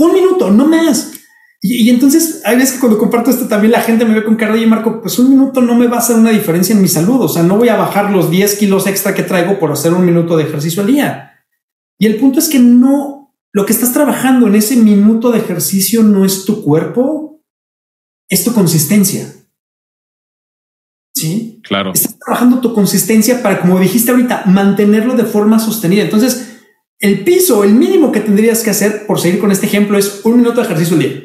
[0.00, 1.12] un minuto, no más.
[1.62, 4.54] Y, entonces hay veces que cuando comparto esto también la gente me ve con cara
[4.54, 7.20] de Marco, pues un minuto no me va a hacer una diferencia en mi salud.
[7.20, 10.06] O sea, no voy a bajar los 10 kilos extra que traigo por hacer un
[10.06, 11.44] minuto de ejercicio al día.
[11.98, 16.02] Y el punto es que no, lo que estás trabajando en ese minuto de ejercicio
[16.02, 17.42] no es tu cuerpo,
[18.30, 19.30] es tu consistencia.
[21.14, 21.92] Sí, claro.
[21.92, 26.04] Estás trabajando tu consistencia para, como dijiste ahorita, mantenerlo de forma sostenida.
[26.04, 26.49] Entonces,
[27.00, 30.36] el piso, el mínimo que tendrías que hacer, por seguir con este ejemplo, es un
[30.36, 31.22] minuto de ejercicio al día.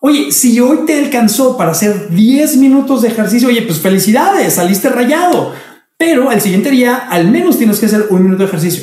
[0.00, 4.88] Oye, si hoy te alcanzó para hacer 10 minutos de ejercicio, oye, pues felicidades, saliste
[4.88, 5.54] rayado.
[5.98, 8.82] Pero al siguiente día, al menos tienes que hacer un minuto de ejercicio.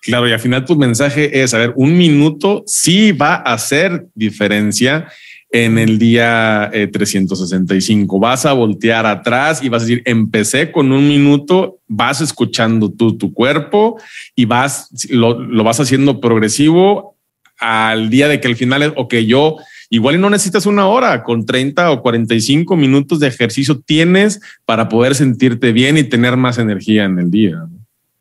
[0.00, 4.06] Claro, y al final tu mensaje es, a ver, un minuto sí va a hacer
[4.14, 5.06] diferencia
[5.52, 8.16] en el día 365.
[8.16, 12.90] Eh, vas a voltear atrás y vas a decir, empecé con un minuto, vas escuchando
[12.90, 14.00] tú tu cuerpo
[14.34, 17.16] y vas, lo, lo vas haciendo progresivo
[17.58, 19.56] al día de que al final es, ok, yo
[19.90, 25.14] igual no necesitas una hora, con 30 o 45 minutos de ejercicio tienes para poder
[25.14, 27.66] sentirte bien y tener más energía en el día.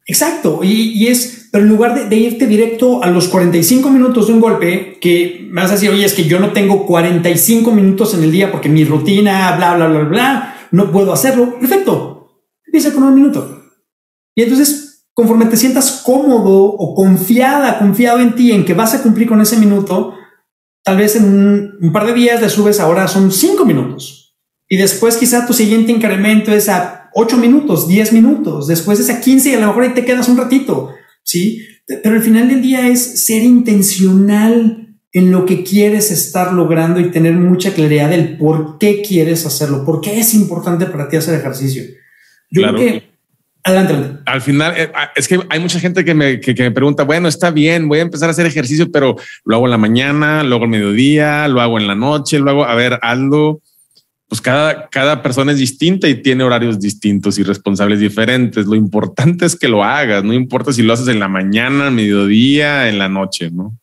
[0.05, 4.41] Exacto, y, es, pero en lugar de, irte directo a los 45 minutos de un
[4.41, 8.23] golpe, que me vas a decir, oye, es que yo no tengo 45 minutos en
[8.23, 11.59] el día porque mi rutina, bla, bla, bla, bla, no puedo hacerlo.
[11.59, 13.61] Perfecto, empieza con un minuto.
[14.35, 19.03] Y entonces, conforme te sientas cómodo o confiada, confiado en ti, en que vas a
[19.03, 20.15] cumplir con ese minuto,
[20.83, 24.35] tal vez en un, par de días le subes ahora son 5 minutos.
[24.67, 29.19] Y después quizá tu siguiente incremento es a 8 minutos, 10 minutos, después es a
[29.19, 30.93] 15 y a lo mejor ahí te quedas un ratito,
[31.23, 31.65] ¿sí?
[31.85, 37.11] Pero al final del día es ser intencional en lo que quieres estar logrando y
[37.11, 41.37] tener mucha claridad del por qué quieres hacerlo, por qué es importante para ti hacer
[41.37, 41.83] ejercicio.
[42.49, 43.11] Yo creo que
[43.63, 44.23] Adelante, adelante.
[44.25, 47.03] Al final, eh, ah, es que hay mucha gente que me, que, que me, pregunta,
[47.03, 50.43] bueno, está bien, voy a empezar a hacer ejercicio, pero lo hago en la mañana,
[50.43, 53.61] luego al mediodía, lo hago en la noche, lo hago, a ver, Aldo,
[54.31, 58.65] pues cada, cada persona es distinta y tiene horarios distintos y responsables diferentes.
[58.65, 62.87] Lo importante es que lo hagas, no importa si lo haces en la mañana, mediodía,
[62.87, 63.77] en la noche, ¿no?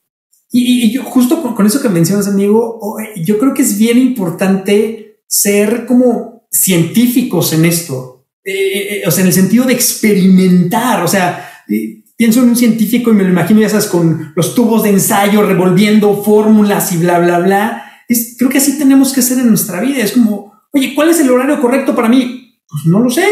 [0.51, 5.85] Y, yo justo con, eso que mencionas, amigo, yo creo que es bien importante ser
[5.85, 11.09] como científicos en esto, eh, eh, eh, o sea, en el sentido de experimentar, o
[11.09, 11.47] sea,
[12.17, 15.43] pienso en un científico y me lo imagino, ya sabes, con los tubos de ensayo
[15.43, 17.85] revolviendo fórmulas y bla, bla, bla
[18.37, 20.03] creo que así tenemos que hacer en nuestra vida.
[20.03, 22.61] Es como, oye, ¿cuál es el horario correcto para mí?
[22.69, 23.27] Pues no lo sé,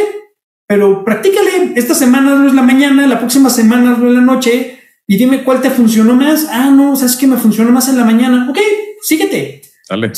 [0.66, 1.72] pero practícale.
[1.77, 5.45] Esta semana no es la mañana, la próxima semana no es la noche y dime
[5.45, 6.49] cuál te funcionó más.
[6.51, 8.49] Ah, no, sabes que me funcionó más en la mañana.
[8.51, 8.59] Ok,
[9.03, 9.62] síguete.
[9.89, 10.12] Dale.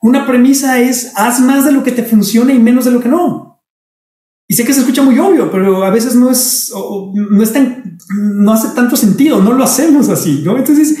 [0.00, 3.08] una premisa es haz más de lo que te funciona y menos de lo que
[3.08, 3.50] no.
[4.48, 6.72] Y sé que se escucha muy obvio, pero a veces no es,
[7.14, 10.56] no es tan, no hace tanto sentido, no lo hacemos así, ¿no?
[10.56, 10.98] Entonces,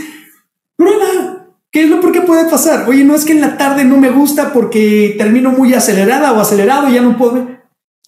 [0.76, 1.29] prueba,
[1.72, 2.88] ¿Qué es lo por qué puede pasar?
[2.88, 6.40] Oye, no es que en la tarde no me gusta porque termino muy acelerada o
[6.40, 7.48] acelerado y ya no puedo.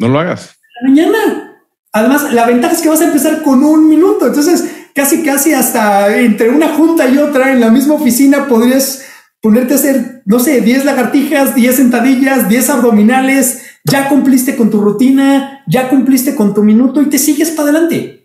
[0.01, 0.57] No lo hagas.
[0.81, 1.59] La mañana.
[1.93, 4.27] Además, la ventaja es que vas a empezar con un minuto.
[4.27, 9.05] Entonces, casi, casi hasta entre una junta y otra en la misma oficina podrías
[9.41, 13.63] ponerte a hacer, no sé, 10 lagartijas, 10 sentadillas, 10 abdominales.
[13.85, 18.22] Ya cumpliste con tu rutina, ya cumpliste con tu minuto y te sigues para adelante.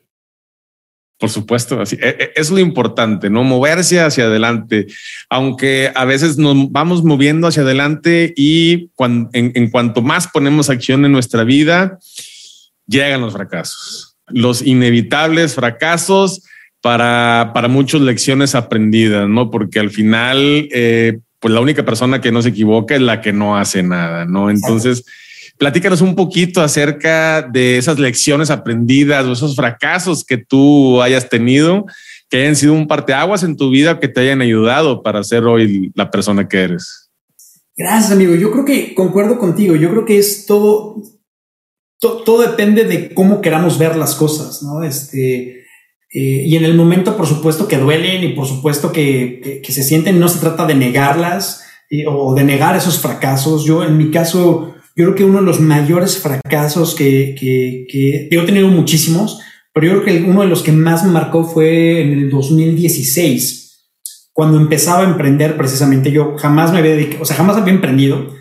[1.19, 4.85] Por supuesto, así e, e, es lo importante, no moverse hacia adelante,
[5.29, 8.91] aunque a veces nos vamos moviendo hacia adelante y
[9.33, 11.97] en, cuanto más ponemos acción en nuestra vida,
[12.85, 16.43] llegan los fracasos, los inevitables fracasos
[16.81, 19.49] para, para muchas lecciones aprendidas, no?
[19.49, 23.33] Porque al final, eh, pues la única persona que no se equivoca es la que
[23.33, 24.51] no hace nada, no?
[24.51, 25.03] Entonces,
[25.57, 31.85] Platícanos un poquito acerca de esas lecciones aprendidas o esos fracasos que tú hayas tenido
[32.29, 35.91] que hayan sido un parteaguas en tu vida que te hayan ayudado para ser hoy
[35.95, 37.09] la persona que eres.
[37.75, 38.35] Gracias, amigo.
[38.35, 39.75] Yo creo que concuerdo contigo.
[39.75, 41.01] Yo creo que es todo,
[41.99, 44.83] todo depende de cómo queramos ver las cosas, ¿no?
[44.83, 45.61] Este,
[46.13, 49.83] eh, y en el momento, por supuesto, que duelen y por supuesto que, que, se
[49.83, 51.63] sienten, no se trata de negarlas
[52.07, 53.63] o de negar esos fracasos.
[53.63, 58.27] Yo, en mi caso, yo creo que uno de los mayores fracasos que, que, que
[58.31, 59.39] he tenido muchísimos,
[59.71, 63.91] pero yo creo que uno de los que más me marcó fue en el 2016,
[64.33, 66.11] cuando empezaba a emprender precisamente.
[66.11, 68.33] Yo jamás me había dedicado, o sea, jamás había emprendido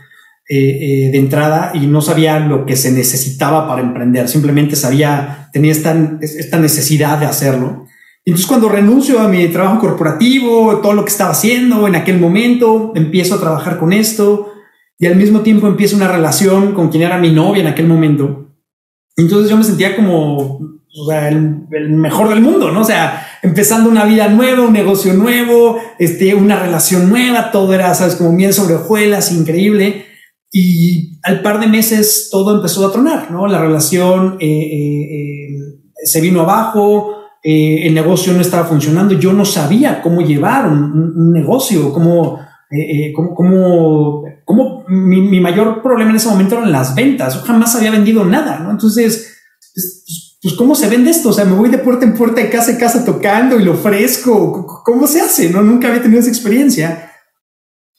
[0.49, 4.27] eh, eh, de entrada y no sabía lo que se necesitaba para emprender.
[4.27, 7.85] Simplemente sabía, tenía esta, esta necesidad de hacerlo.
[8.25, 12.93] Entonces cuando renuncio a mi trabajo corporativo, todo lo que estaba haciendo en aquel momento,
[12.97, 14.55] empiezo a trabajar con esto
[14.99, 18.55] y al mismo tiempo empiezo una relación con quien era mi novia en aquel momento.
[19.17, 20.61] Entonces yo me sentía como
[20.99, 22.81] o sea, el, mejor del mundo, ¿no?
[22.81, 27.95] O sea, empezando una vida nueva, un negocio nuevo, este, una relación nueva, todo era,
[27.95, 30.07] sabes, como miel sobre hojuelas, increíble.
[30.51, 33.47] Y al par de meses todo empezó a tronar, ¿no?
[33.47, 35.59] La relación eh, eh, eh,
[36.03, 37.13] se vino abajo,
[37.49, 42.41] el negocio no estaba funcionando, yo no sabía cómo llevar un, negocio, cómo,
[43.15, 47.91] cómo, cómo, mi, mi, mayor problema en ese momento eran las ventas, yo jamás había
[47.91, 48.71] vendido nada, ¿no?
[48.71, 49.37] Entonces,
[49.75, 51.31] pues, pues ¿cómo se vende esto?
[51.31, 53.73] O sea, me voy de puerta en puerta, de casa en casa tocando y lo
[53.73, 54.83] ofrezco.
[54.85, 55.51] ¿Cómo se hace?
[55.51, 57.13] No, nunca había tenido esa experiencia.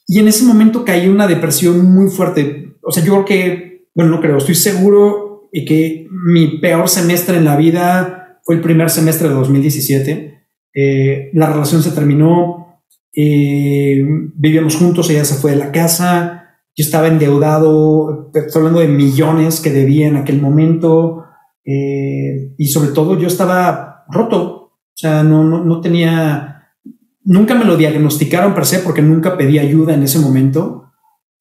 [0.06, 2.76] Y en ese momento caí una depresión muy fuerte.
[2.82, 7.36] O sea, yo creo que, bueno, no creo, estoy seguro de que mi peor semestre
[7.36, 10.46] en la vida fue el primer semestre de 2017.
[10.74, 12.67] Eh, la relación se terminó,
[13.20, 14.00] eh,
[14.36, 19.58] vivíamos juntos, ella se fue de la casa, yo estaba endeudado, estoy hablando de millones
[19.58, 21.24] que debía en aquel momento.
[21.64, 26.76] Eh, y sobre todo yo estaba roto, o sea, no, no, no, tenía,
[27.24, 30.92] nunca me lo diagnosticaron per se porque nunca pedí ayuda en ese momento,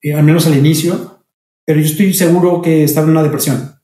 [0.01, 1.23] eh, al menos al inicio,
[1.63, 3.75] pero yo estoy seguro que estaba en una depresión.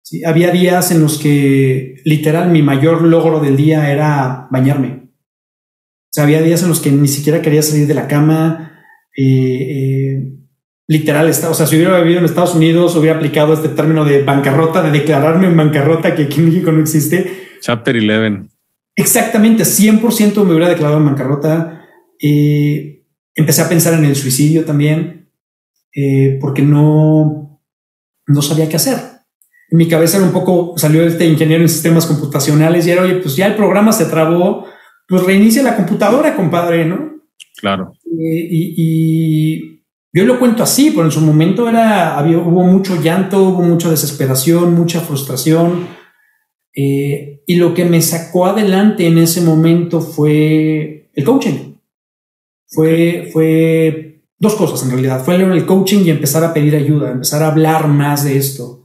[0.00, 0.24] ¿Sí?
[0.24, 5.01] Había días en los que literal mi mayor logro del día era bañarme.
[6.12, 8.84] O sea, había días en los que ni siquiera quería salir de la cama.
[9.16, 10.22] Eh,
[10.86, 14.22] literal, está, o sea, si hubiera vivido en Estados Unidos, hubiera aplicado este término de
[14.22, 17.48] bancarrota, de declararme en bancarrota, que aquí en México no existe.
[17.62, 18.50] Chapter 11.
[18.94, 21.88] Exactamente, 100% me hubiera declarado en bancarrota.
[22.20, 25.30] Eh, empecé a pensar en el suicidio también,
[25.96, 27.58] eh, porque no,
[28.26, 28.98] no sabía qué hacer.
[29.70, 33.14] En mi cabeza era un poco, salió este ingeniero en sistemas computacionales y era, oye,
[33.14, 34.66] pues ya el programa se trabó,
[35.08, 37.22] pues reinicia la computadora, compadre, ¿no?
[37.60, 37.92] Claro.
[38.06, 39.72] Eh, y
[40.14, 43.88] yo lo cuento así, pero en su momento era, había, hubo mucho llanto, hubo mucha
[43.88, 45.86] desesperación, mucha frustración.
[46.74, 51.76] Eh, y lo que me sacó adelante en ese momento fue el coaching.
[52.66, 55.24] Fue, fue dos cosas en realidad.
[55.24, 58.84] Fue el coaching y empezar a pedir ayuda, empezar a hablar más de esto.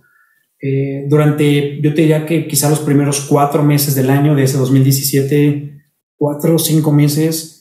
[0.62, 4.58] Eh, durante, yo te diría que quizá los primeros cuatro meses del año de ese
[4.58, 5.77] 2017,
[6.18, 7.58] cuatro o cinco meses,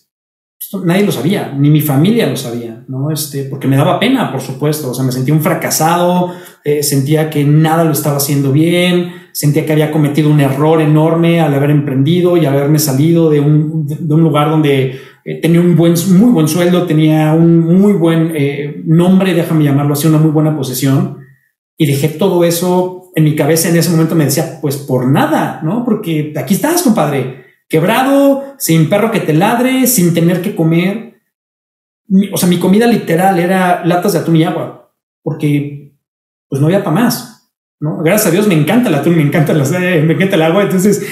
[0.85, 3.11] nadie lo sabía, ni mi familia lo sabía, ¿no?
[3.11, 6.33] Este, porque me daba pena, por supuesto, o sea, me sentía un fracasado,
[6.65, 11.41] eh, sentía que nada lo estaba haciendo bien, sentía que había cometido un error enorme
[11.41, 15.77] al haber emprendido y haberme salido de un, de un lugar donde eh, tenía un
[15.77, 20.31] buen, muy buen sueldo, tenía un muy buen eh, nombre, déjame llamarlo así, una muy
[20.31, 21.19] buena posesión,
[21.77, 25.61] y dejé todo eso en mi cabeza en ese momento me decía, pues por nada,
[25.63, 25.85] ¿no?
[25.85, 31.21] Porque aquí estás, compadre quebrado, sin perro que te ladre, sin tener que comer.
[32.33, 34.93] O sea, mi comida literal era latas de atún y agua,
[35.23, 35.95] porque
[36.49, 37.53] pues no había para más.
[37.81, 37.99] ¿no?
[37.99, 41.05] Gracias a Dios me encanta el atún, me encanta, eh, me encanta el agua, entonces,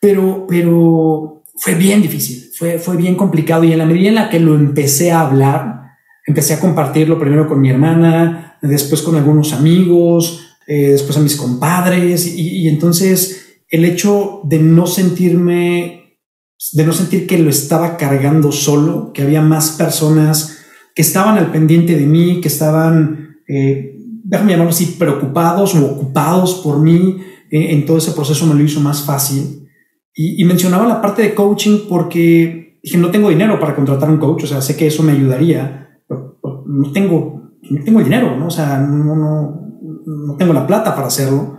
[0.00, 4.28] pero, pero fue bien difícil, fue, fue bien complicado y en la medida en la
[4.28, 5.82] que lo empecé a hablar,
[6.26, 11.36] empecé a compartirlo primero con mi hermana, después con algunos amigos, eh, después a mis
[11.36, 15.99] compadres y entonces el hecho de no sentirme
[16.72, 20.58] de no sentir que lo estaba cargando solo, que había más personas
[20.94, 26.56] que estaban al pendiente de mí, que estaban, eh, déjame llamarlo así, preocupados o ocupados
[26.56, 27.22] por mí.
[27.50, 29.68] Eh, en todo ese proceso me lo hizo más fácil.
[30.14, 34.44] Y, mencionaba la parte de coaching porque dije, no tengo dinero para contratar un coach,
[34.44, 36.36] o sea, sé que eso me ayudaría, pero,
[36.66, 38.48] no tengo, no tengo dinero, ¿no?
[38.48, 39.60] O sea, no, no,
[40.04, 41.56] no tengo la plata para hacerlo.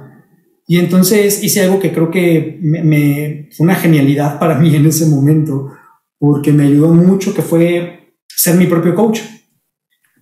[0.68, 5.06] Y entonces hice algo que creo que me, fue una genialidad para mí en ese
[5.06, 5.72] momento,
[6.18, 9.22] porque me ayudó mucho, que fue ser mi propio coach.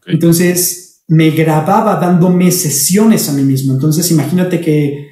[0.08, 3.74] Entonces me grababa dándome sesiones a mí mismo.
[3.74, 5.10] Entonces imagínate que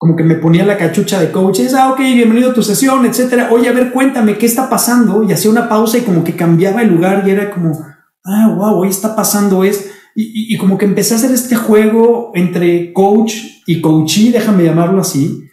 [0.00, 3.50] como que me ponía la cachucha de coaches, ah, ok, bienvenido a tu sesión, etcétera.
[3.52, 5.22] Oye, a ver, cuéntame qué está pasando.
[5.22, 7.78] Y hacía una pausa y como que cambiaba el lugar y era como,
[8.24, 9.90] ah, wow, hoy está pasando es.
[10.14, 13.34] Y, como que empecé a hacer este juego entre coach
[13.66, 15.44] y coachee, déjame llamarlo así.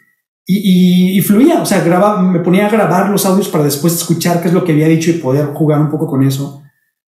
[0.44, 4.42] Y, y, fluía, o sea, graba, me ponía a grabar los audios para después escuchar
[4.42, 6.62] qué es lo que había dicho y poder jugar un poco con eso.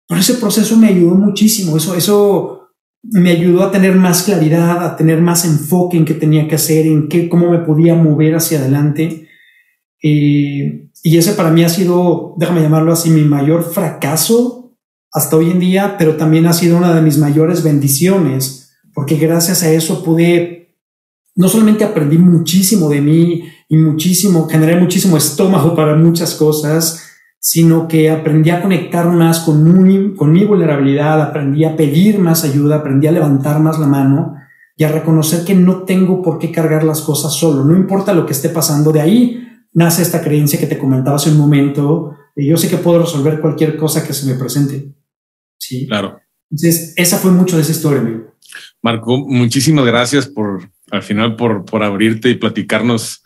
[0.09, 1.76] Pero ese proceso me ayudó muchísimo.
[1.76, 2.70] Eso, eso
[3.03, 6.86] me ayudó a tener más claridad, a tener más enfoque en qué tenía que hacer,
[6.86, 9.28] en qué, cómo me podía mover hacia adelante.
[10.03, 14.64] Eh, y ese para mí ha sido, déjame llamarlo así, mi mayor fracaso
[15.15, 19.62] hasta hoy en día, pero también ha sido una de mis mayores bendiciones, porque gracias
[19.62, 20.77] a eso pude,
[21.37, 27.01] no solamente aprendí muchísimo de mí y muchísimo, generé muchísimo estómago para muchas cosas,
[27.39, 32.43] sino que aprendí a conectar más con mi, con mi vulnerabilidad, aprendí a pedir más
[32.43, 34.35] ayuda, aprendí a levantar más la mano
[34.77, 38.27] y a reconocer que no tengo por qué cargar las cosas solo, no importa lo
[38.27, 38.91] que esté pasando.
[38.91, 42.79] De ahí nace esta creencia que te comentaba hace un momento, de yo sé que
[42.79, 44.93] puedo resolver cualquier cosa que se me presente.
[45.65, 45.87] Sí.
[45.87, 46.21] Claro.
[46.51, 48.35] Entonces, esa fue mucho de esa historia, amigo.
[48.83, 53.23] Marco, muchísimas gracias por, al final, por, por abrirte y platicarnos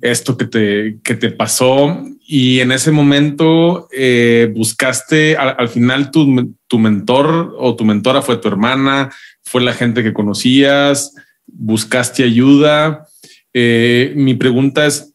[0.00, 6.54] esto que te, que te pasó y en ese momento eh, buscaste, al, final tu,
[6.68, 9.12] tu, mentor o tu mentora fue tu hermana,
[9.42, 11.12] fue la gente que conocías,
[11.46, 13.08] buscaste ayuda.
[13.52, 15.12] Eh, mi pregunta es,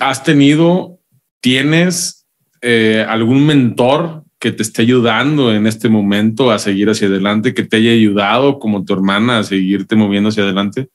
[0.00, 1.00] ¿has tenido,
[1.40, 2.26] tienes
[2.60, 7.62] eh, algún mentor que te esté ayudando en este momento a seguir hacia adelante, que
[7.62, 10.88] te haya ayudado como tu hermana a seguirte moviendo hacia adelante?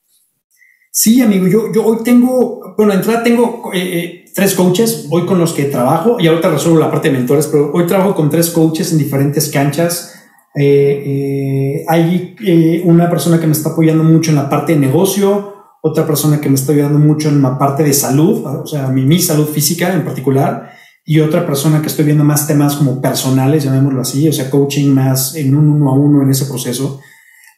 [0.92, 5.26] Sí, amigo, yo, yo hoy tengo, bueno, en entrada tengo eh, eh, tres coaches, hoy
[5.26, 8.30] con los que trabajo, y ahorita resuelvo la parte de mentores, pero hoy trabajo con
[8.30, 10.14] tres coaches en diferentes canchas.
[10.54, 16.06] Eh, hay una persona que me está apoyando mucho en la parte de negocio, otra
[16.06, 19.22] persona que me está ayudando mucho en la parte de salud, o sea, mi, mi
[19.22, 20.77] salud física en particular,
[21.10, 24.90] y otra persona que estoy viendo más temas como personales, llamémoslo así, o sea, coaching
[24.90, 27.00] más en un uno a uno en ese proceso.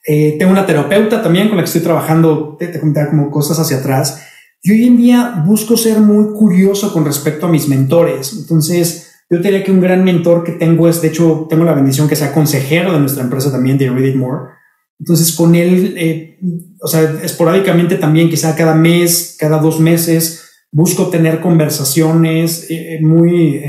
[0.06, 2.80] Eh, tengo una terapeuta también con la que estoy trabajando, te, te
[3.10, 4.22] como cosas hacia atrás.
[4.62, 8.36] Y hoy en día busco ser muy curioso con respecto a mis mentores.
[8.38, 12.08] Entonces, yo diría que un gran mentor que tengo es, de hecho, tengo la bendición
[12.08, 14.52] que sea consejero de nuestra empresa también, de Read It More.
[15.00, 16.40] Entonces, con él, eh,
[16.84, 23.62] o sea, esporádicamente también, quizá cada mes, cada dos meses, busco tener conversaciones eh, muy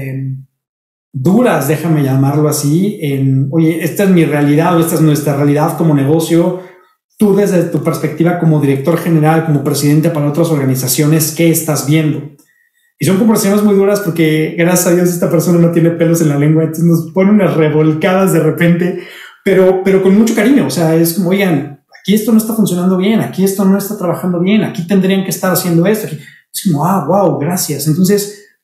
[1.12, 3.00] duras, déjame llamarlo así,
[3.50, 6.60] oye, esta es mi realidad o esta es nuestra realidad como negocio.
[7.18, 12.30] Tú desde tu perspectiva como director general, como presidente para otras organizaciones, ¿qué estás viendo?
[13.02, 16.28] Y son conversaciones muy duras porque gracias a Dios esta persona no tiene pelos en
[16.28, 19.00] la lengua, entonces nos pone unas revolcadas de repente,
[19.42, 20.66] pero, pero con mucho cariño.
[20.66, 23.96] O sea, es como, oigan, aquí esto no está funcionando bien, aquí esto no está
[23.96, 26.14] trabajando bien, aquí tendrían que estar haciendo esto.
[26.52, 27.86] Es como, ah, wow, gracias.
[27.86, 28.58] Entonces,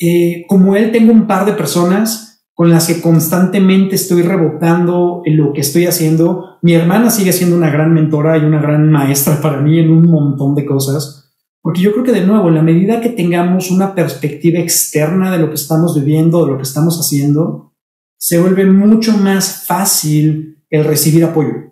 [0.00, 5.38] eh, como él, tengo un par de personas con las que constantemente estoy rebotando en
[5.38, 6.58] lo que estoy haciendo.
[6.62, 10.10] Mi hermana sigue siendo una gran mentora y una gran maestra para mí en un
[10.10, 11.32] montón de cosas.
[11.62, 15.38] Porque yo creo que de nuevo, en la medida que tengamos una perspectiva externa de
[15.38, 17.74] lo que estamos viviendo, de lo que estamos haciendo,
[18.18, 21.70] se vuelve mucho más fácil el recibir apoyo.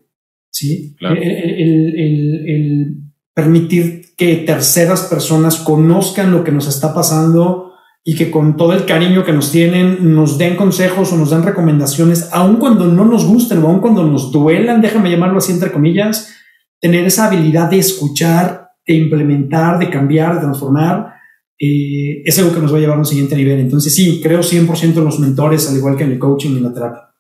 [0.51, 0.97] ¿sí?
[1.01, 2.97] el,
[3.39, 7.69] permitir que terceras personas conozcan lo que nos está pasando,
[8.05, 11.43] y que con todo el cariño que nos tienen nos den consejos o nos den
[11.43, 15.71] recomendaciones, aun cuando no nos gusten o aun cuando nos duelan, déjame llamarlo así entre
[15.71, 16.35] comillas,
[16.81, 21.17] tener esa habilidad de escuchar, de implementar, de cambiar, de transformar,
[21.59, 23.61] eh, es algo que nos va a llevar a un siguiente nivel.
[23.61, 26.73] Entonces sí, creo 100% en los mentores, al igual que en el coaching y la
[26.73, 27.11] terapia.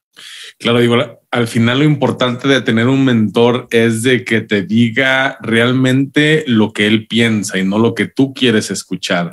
[0.59, 0.97] Claro, digo,
[1.31, 6.73] al final lo importante de tener un mentor es de que te diga realmente lo
[6.73, 9.31] que él piensa y no lo que tú quieres escuchar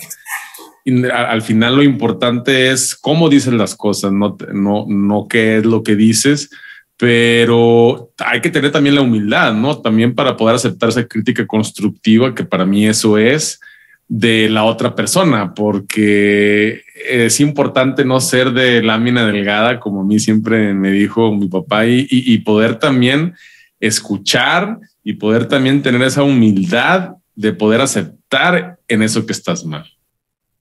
[1.11, 5.81] al final lo importante es cómo dices las cosas, no, no, no qué es lo
[5.81, 6.51] que dices,
[6.95, 9.81] pero hay que tener también la humildad, ¿no?
[9.81, 13.59] También para poder aceptar esa crítica constructiva, que para mí eso es
[14.08, 20.20] de la otra persona, porque es importante no ser de lámina delgada, como a mí
[20.20, 23.34] siempre me dijo mi papá, y, poder también
[23.80, 29.86] escuchar y poder también tener esa humildad de poder aceptar en eso que estás mal.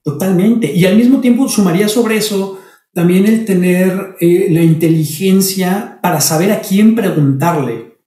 [0.02, 0.72] Totalmente.
[0.72, 2.60] Y al mismo tiempo sumaría sobre eso
[2.92, 7.98] también el tener eh, la inteligencia para saber a quién preguntarle.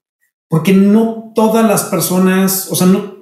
[0.47, 3.16] Porque no todas las personas, o sea, no,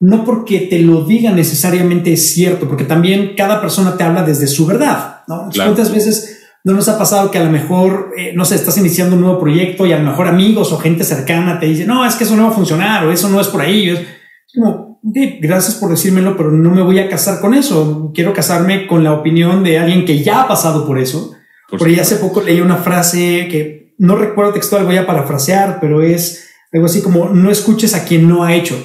[0.00, 4.46] no porque te lo digan necesariamente es cierto, porque también cada persona te habla desde
[4.46, 5.20] su verdad.
[5.28, 5.50] ¿no?
[5.54, 9.16] ¿Cuántas veces no nos ha pasado que a lo mejor, eh, no sé, estás iniciando
[9.16, 12.14] un nuevo proyecto y a lo mejor amigos o gente cercana te dicen, no, es
[12.14, 13.90] que eso no va a funcionar o eso no es por ahí?
[13.90, 14.00] Es
[14.54, 18.10] como, gracias por decírmelo, pero no me voy a casar con eso.
[18.14, 21.34] Quiero casarme con la opinión de alguien que ya ha pasado por eso.
[21.70, 26.02] Por, ahí hace poco leí una frase que no recuerdo textual, voy a parafrasear, pero
[26.02, 28.76] es algo así como no escuches a quien no ha hecho.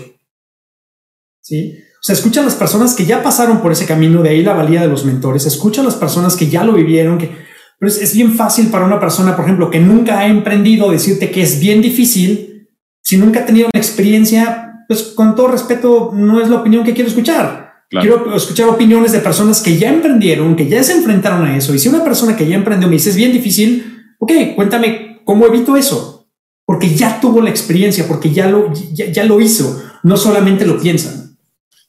[1.45, 1.75] ¿Sí?
[1.77, 4.53] O sea, escucha a las personas que ya pasaron por ese camino, de ahí la
[4.53, 7.31] valía de los mentores, escucha a las personas que ya lo vivieron, que
[7.79, 11.29] pero es, es bien fácil para una persona, por ejemplo, que nunca ha emprendido, decirte
[11.29, 12.69] que es bien difícil,
[13.01, 16.93] si nunca ha tenido una experiencia, pues con todo respeto, no es la opinión que
[16.93, 17.65] quiero escuchar.
[17.89, 21.73] Quiero escuchar opiniones de personas que ya emprendieron, que ya se enfrentaron a eso.
[21.73, 25.45] Y si una persona que ya emprendió me dice es bien difícil, ok, cuéntame cómo
[25.45, 26.27] evito eso.
[26.65, 31.24] Porque ya tuvo la experiencia, porque ya lo, ya, lo hizo, no solamente lo piensan.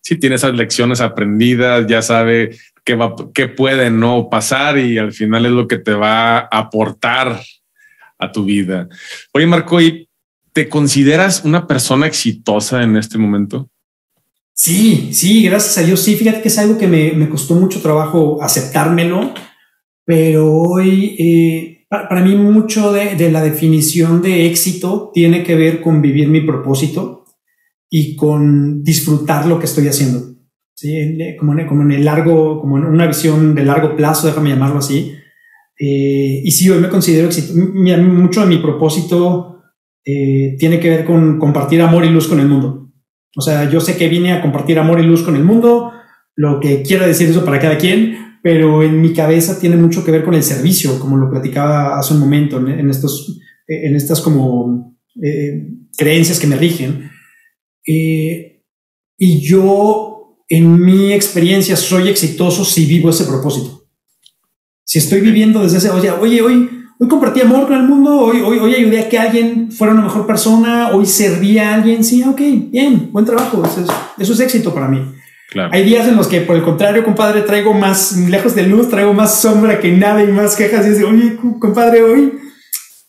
[0.07, 5.11] Sí, tiene esas lecciones aprendidas, ya sabe qué, va, qué puede no pasar y al
[5.11, 7.41] final es lo que te va a aportar
[8.17, 8.89] a tu vida.
[9.33, 10.09] Oye, Marco, ¿y
[10.53, 13.69] te consideras una persona exitosa en este momento?
[14.55, 16.01] Sí, sí, gracias a Dios.
[16.01, 19.35] Sí, fíjate que es algo que me, costó mucho trabajo aceptármelo,
[20.05, 26.01] pero hoy eh, para, mí mucho de, la definición de éxito tiene que ver con
[26.01, 27.26] vivir mi propósito
[27.91, 30.35] y con disfrutar lo que estoy haciendo.
[30.75, 30.95] Sí,
[31.39, 34.79] como en, como en el largo, como en una visión de largo plazo, déjame llamarlo
[34.79, 35.15] así.
[35.79, 37.55] Eh, y sí, hoy me considero éxito.
[37.55, 39.63] Mucho de mi propósito
[40.05, 42.93] eh, tiene que ver con compartir amor y luz con el mundo.
[43.37, 45.93] O sea, yo sé que vine a compartir amor y luz con el mundo,
[46.35, 50.11] lo que quiera decir eso para cada quien, pero en mi cabeza tiene mucho que
[50.11, 54.97] ver con el servicio, como lo platicaba hace un momento, en, estos, en estas como
[55.23, 57.11] eh, creencias que me rigen.
[57.87, 58.63] Eh,
[59.19, 63.85] y yo, en mi experiencia, soy exitoso si vivo ese propósito.
[64.85, 68.41] Si estoy viviendo desde ese, oye, oye, hoy hoy compartí amor con el mundo, hoy,
[68.41, 72.23] hoy, hoy ayudé a que alguien fuera una mejor persona, hoy serví a alguien, sí,
[72.23, 75.01] ok, bien, buen trabajo, eso es, éxito para mí.
[75.71, 79.15] Hay días en los que, por el contrario, compadre, traigo más, lejos de luz, traigo
[79.15, 82.33] más sombra que nada y más quejas y dice, oye, compadre, hoy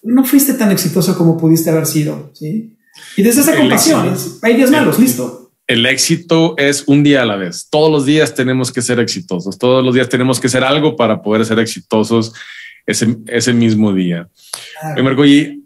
[0.04, 2.77] no fuiste tan exitoso como pudiste haber sido, ¿sí?
[3.16, 5.52] Y desde esa compasión, hay días malos, listo.
[5.68, 7.68] El éxito es un día a la vez.
[7.70, 9.58] Todos los días tenemos que ser exitosos.
[9.58, 12.34] Todos los días tenemos que ser algo para poder ser exitosos
[12.86, 14.30] ese, ese mismo día.
[15.04, 15.66] Marco, y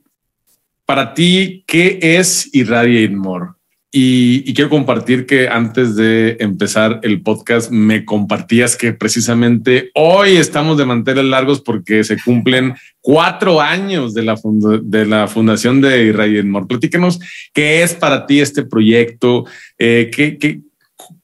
[0.85, 3.51] para ti, ¿qué es Irradiate More?
[3.93, 10.77] Y, quiero compartir que antes de empezar el podcast me compartías que precisamente hoy estamos
[10.77, 14.39] de manteles largos porque se cumplen cuatro años de la,
[14.81, 16.67] de la fundación de Irradiate More.
[16.67, 17.19] Platícanos
[17.53, 19.45] qué es para ti este proyecto,
[19.77, 20.61] eh, qué,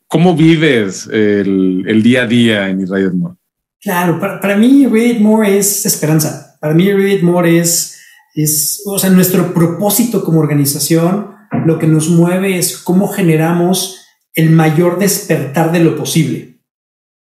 [0.08, 3.36] cómo vives el, día a día en Irradiate More.
[3.80, 6.58] Claro, para, para mí Read More es esperanza.
[6.60, 7.98] Para mí Read More es,
[8.36, 14.50] es, o sea, nuestro propósito como organización, lo que nos mueve es cómo generamos el
[14.52, 16.62] mayor despertar de lo posible.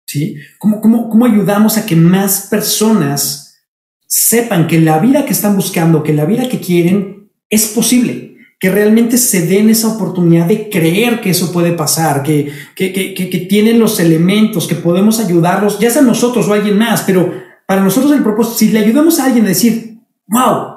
[0.06, 0.36] ¿Sí?
[0.60, 3.60] ¿Cómo, cómo, cómo ayudamos a que más personas
[4.08, 8.32] sepan que la vida que están buscando, que la vida que quieren es posible?
[8.62, 13.16] que realmente se den esa oportunidad de creer que eso puede pasar, que, que, que,
[13.16, 17.34] que, tienen los elementos, que podemos ayudarlos, ya sea nosotros o alguien más, pero
[17.66, 19.98] para nosotros el propósito, si le ayudamos a alguien a decir,
[20.28, 20.76] wow,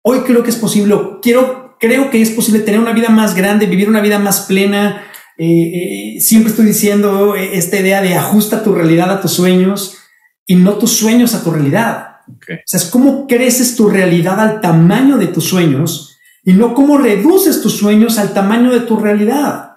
[0.00, 3.66] hoy creo que es posible, quiero, creo que es posible tener una vida más grande,
[3.66, 5.06] vivir una vida más plena,
[5.38, 9.98] eh, eh, siempre estoy diciendo eh, esta idea de ajusta tu realidad a tus sueños
[10.46, 12.08] y no tus sueños a tu realidad.
[12.28, 12.32] O
[12.64, 17.60] sea, es cómo creces tu realidad al tamaño de tus sueños y no cómo reduces
[17.60, 19.72] tus sueños al tamaño de tu realidad.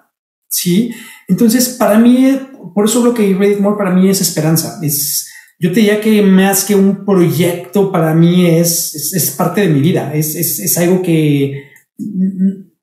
[0.47, 0.93] ¿Sí?
[1.27, 2.39] Entonces, para mí,
[2.73, 4.79] por eso lo que Reddit More para mí es esperanza.
[4.81, 5.29] Es,
[5.59, 9.81] yo te diría que más que un proyecto, para mí es, es, parte de mi
[9.81, 10.13] vida.
[10.13, 11.68] Es, es, algo que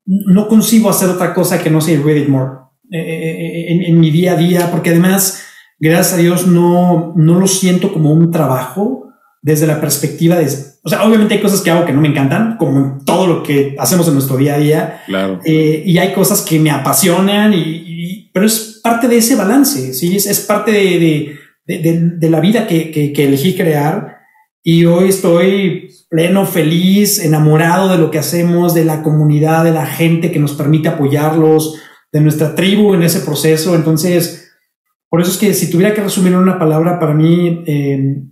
[0.07, 4.11] no consigo hacer otra cosa que no sea Reddit More eh, eh, en, en, mi
[4.11, 5.43] día a día, porque además,
[5.81, 9.07] gracias a Dios, no, no lo siento como un trabajo
[9.43, 10.47] desde la perspectiva de,
[10.83, 13.75] o sea, obviamente hay cosas que hago que no me encantan, como todo lo que
[13.79, 15.03] hacemos en nuestro día a día.
[15.07, 15.41] Claro.
[15.45, 20.17] Eh, y hay cosas que me apasionan, y, pero es parte de ese balance, sí,
[20.17, 21.37] es, es parte de,
[21.67, 24.16] de, de, de, la vida que, que, que elegí crear.
[24.69, 29.87] Y hoy estoy pleno, feliz, enamorado de lo que hacemos, de la comunidad, de la
[29.87, 33.77] gente que nos permite apoyarlos, de nuestra tribu en ese proceso.
[33.77, 34.51] Entonces,
[35.09, 38.25] por eso es que si tuviera que resumir en una palabra, para mí, eh,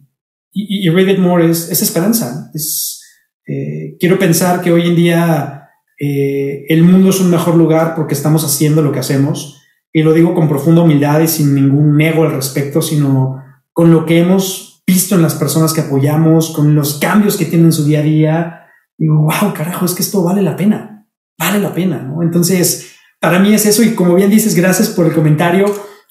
[0.51, 2.51] y, Read More es, esperanza.
[2.53, 3.01] Es,
[3.47, 5.69] eh, quiero pensar que hoy en día
[6.01, 9.63] eh, el mundo es un mejor lugar porque estamos haciendo lo que hacemos.
[9.93, 13.41] Y lo digo con profunda humildad y sin ningún ego al respecto, sino
[13.73, 17.67] con lo que hemos visto en las personas que apoyamos, con los cambios que tienen
[17.67, 18.61] en su día a día.
[18.99, 21.07] Digo, wow, carajo, es que esto vale la pena.
[21.39, 22.23] Vale la pena, ¿no?
[22.23, 25.67] Entonces, para mí es eso y como bien dices, gracias por el comentario.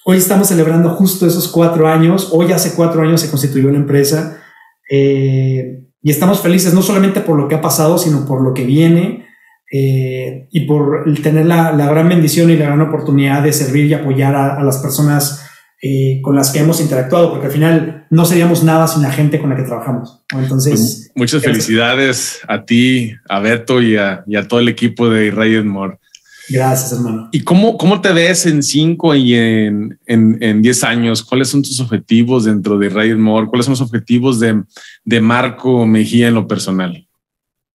[0.06, 2.30] Hoy estamos celebrando justo esos cuatro años.
[2.34, 4.42] Hoy hace cuatro años se constituyó la empresa
[4.90, 8.66] eh, y estamos felices no solamente por lo que ha pasado, sino por lo que
[8.66, 9.28] viene
[9.72, 14.36] eh, y por tener la, gran bendición y la gran oportunidad de servir y apoyar
[14.36, 15.50] a, las personas
[15.86, 19.38] eh, con las que hemos interactuado, porque al final no seríamos nada sin la gente
[19.38, 20.24] con la que trabajamos.
[20.32, 25.68] Entonces, pues, muchas felicidades a ti, a Beto y a, todo el equipo de Ryan
[25.68, 26.00] More.
[26.48, 27.28] Gracias, hermano.
[27.34, 31.22] ¿Y cómo, cómo te ves en cinco y en, en, diez años?
[31.22, 33.48] ¿Cuáles son tus objetivos dentro de Ryan More?
[33.48, 34.64] ¿Cuáles son los objetivos de,
[35.04, 37.06] de Marco Mejía en lo personal?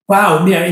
[0.06, 0.64] Wow, mira,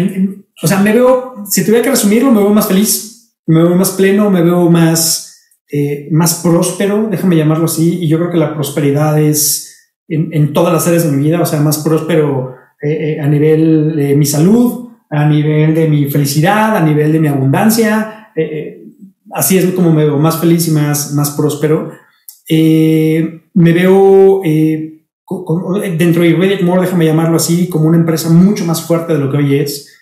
[0.63, 3.91] o sea, me veo, si tuviera que resumirlo, me veo más feliz, me veo más
[3.91, 5.26] pleno, me veo más,
[5.71, 10.53] eh, más próspero, déjame llamarlo así, y yo creo que la prosperidad es en, en
[10.53, 14.17] todas las áreas de mi vida, o sea, más próspero eh, eh, a nivel de
[14.17, 18.33] mi salud, a nivel de mi felicidad, a nivel de mi abundancia,
[19.33, 21.93] así es como me veo más feliz y más, más próspero.
[22.49, 24.43] me veo
[25.97, 29.31] dentro de Reddit More, déjame llamarlo así, como una empresa mucho más fuerte de lo
[29.31, 29.97] que hoy es.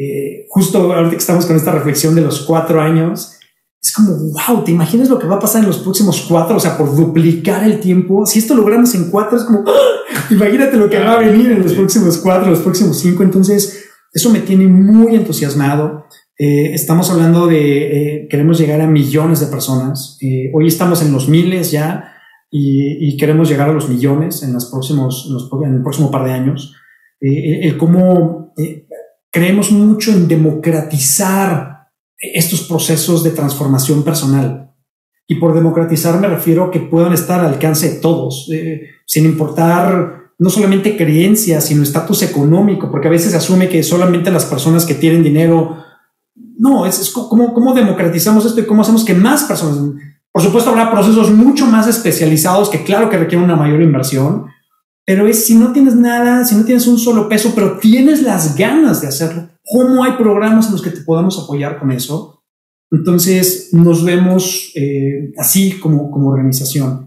[0.00, 3.37] Eh, justo ahorita que estamos con esta reflexión de los cuatro años,
[3.80, 6.56] es como, wow, ¿te imaginas lo que va a pasar en los próximos cuatro?
[6.56, 8.26] O sea, por duplicar el tiempo.
[8.26, 10.24] Si esto logramos en cuatro, es como, ¡ah!
[10.30, 13.22] imagínate lo que va a venir en los próximos cuatro, los próximos cinco.
[13.22, 16.06] Entonces, eso me tiene muy entusiasmado.
[16.38, 20.18] Eh, estamos hablando de, eh, queremos llegar a millones de personas.
[20.52, 22.14] hoy estamos en los miles ya
[22.50, 25.30] y, queremos llegar a los millones en, los próximos,
[25.64, 26.74] en, el próximo par de años.
[27.20, 28.86] Eh, el cómo eh,
[29.30, 31.77] creemos mucho en democratizar
[32.18, 34.74] estos procesos de transformación personal.
[35.26, 39.24] Y por democratizar me refiero a que puedan estar al alcance de todos, eh, sin
[39.24, 44.44] importar no solamente creencias, sino estatus económico, porque a veces se asume que solamente las
[44.44, 45.84] personas que tienen dinero...
[46.60, 49.78] No, es, es como, cómo democratizamos esto y cómo hacemos que más personas
[50.38, 54.46] por supuesto, habrá procesos mucho más especializados que claro que requieren una mayor inversión,
[55.04, 58.56] pero es si no tienes nada, si no tienes un solo peso, pero tienes las
[58.56, 62.42] ganas de hacerlo, ¿cómo hay programas en los que te podamos apoyar con eso?
[62.90, 67.06] Entonces nos vemos eh, así como, como organización.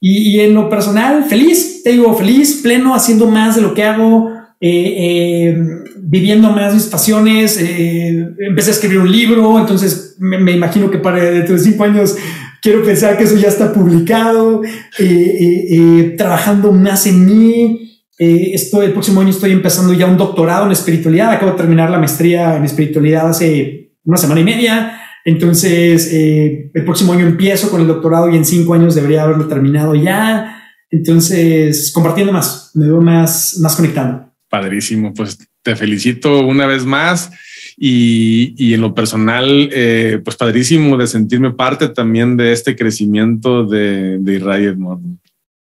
[0.00, 4.30] Y, en lo personal, feliz, te digo, feliz, pleno, haciendo más de lo que hago,
[4.60, 5.58] eh, eh,
[6.00, 7.58] viviendo más mis pasiones.
[7.58, 12.16] empecé a escribir un libro, entonces me, me imagino que para dentro de cinco años
[12.62, 17.87] quiero pensar que eso ya está publicado, eh, eh, eh, trabajando más en mí.
[18.18, 21.32] Estoy, el próximo año estoy empezando ya un doctorado en espiritualidad.
[21.32, 25.00] Acabo de terminar la maestría en espiritualidad hace una semana y media.
[25.24, 29.94] Entonces, el próximo año empiezo con el doctorado y en cinco años debería haberlo terminado
[29.94, 30.58] ya.
[30.90, 34.32] Entonces, compartiendo más, me veo más, más conectado.
[34.48, 37.30] Padrísimo, pues te felicito una vez más
[37.76, 44.18] y, en lo personal, eh, pues padrísimo de sentirme parte también de este crecimiento de,
[44.18, 44.76] de Riot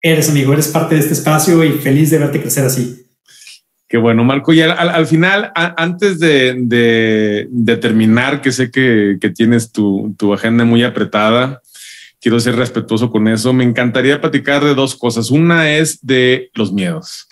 [0.03, 3.07] Eres amigo, eres parte de este espacio y feliz de verte crecer así.
[3.89, 4.53] Qué bueno, Marco.
[4.53, 10.65] Y al, final, antes de, de, terminar, que sé que, que tienes tu, tu, agenda
[10.65, 11.63] muy apretada,
[12.21, 13.53] quiero ser respetuoso con eso.
[13.53, 15.31] Me encantaría platicar de dos cosas.
[15.31, 17.26] Una es de los miedos.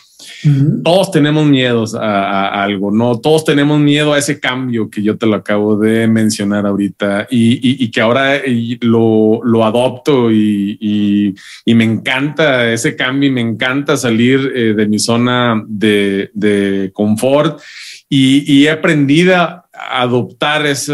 [0.82, 3.18] Todos tenemos miedos a, algo, ¿no?
[3.18, 7.90] Todos tenemos miedo a ese cambio que yo te lo acabo de mencionar ahorita y,
[7.90, 8.40] que ahora
[8.80, 11.34] lo, adopto y,
[11.66, 17.60] me encanta ese cambio y me encanta salir eh, de mi zona de, confort
[18.08, 20.92] y, he aprendido a adoptar ese,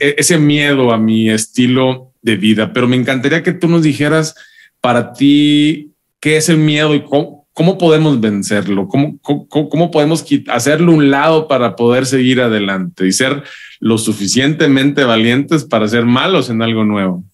[0.00, 2.72] ese miedo a mi estilo de vida.
[2.72, 4.34] Pero me encantaría que tú nos dijeras
[4.80, 8.86] para ti qué es el miedo y cómo, ¿Cómo podemos vencerlo?
[8.86, 13.42] ¿Cómo, cómo, podemos hacerlo un lado para poder seguir adelante y ser
[13.80, 17.24] lo suficientemente valientes para ser malos en algo nuevo?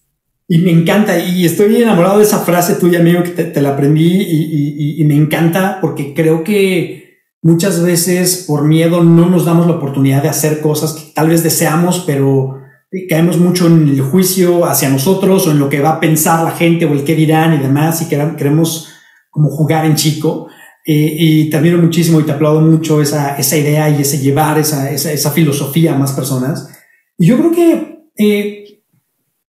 [0.47, 4.17] Y me encanta, y estoy enamorado de esa frase tuya, amigo, que te, la aprendí
[4.19, 9.73] y, y, me encanta porque creo que muchas veces por miedo no nos damos la
[9.73, 12.61] oportunidad de hacer cosas que tal vez deseamos, pero
[13.07, 16.51] caemos mucho en el juicio hacia nosotros o en lo que va a pensar la
[16.51, 18.89] gente o el qué dirán y demás y queremos
[19.35, 20.47] como jugar en chico.
[20.87, 24.57] Eh, y te admiro muchísimo y te aplaudo mucho esa, esa idea y ese llevar
[24.59, 26.69] esa, esa, esa, filosofía a más personas.
[27.17, 28.83] Y yo creo que, eh,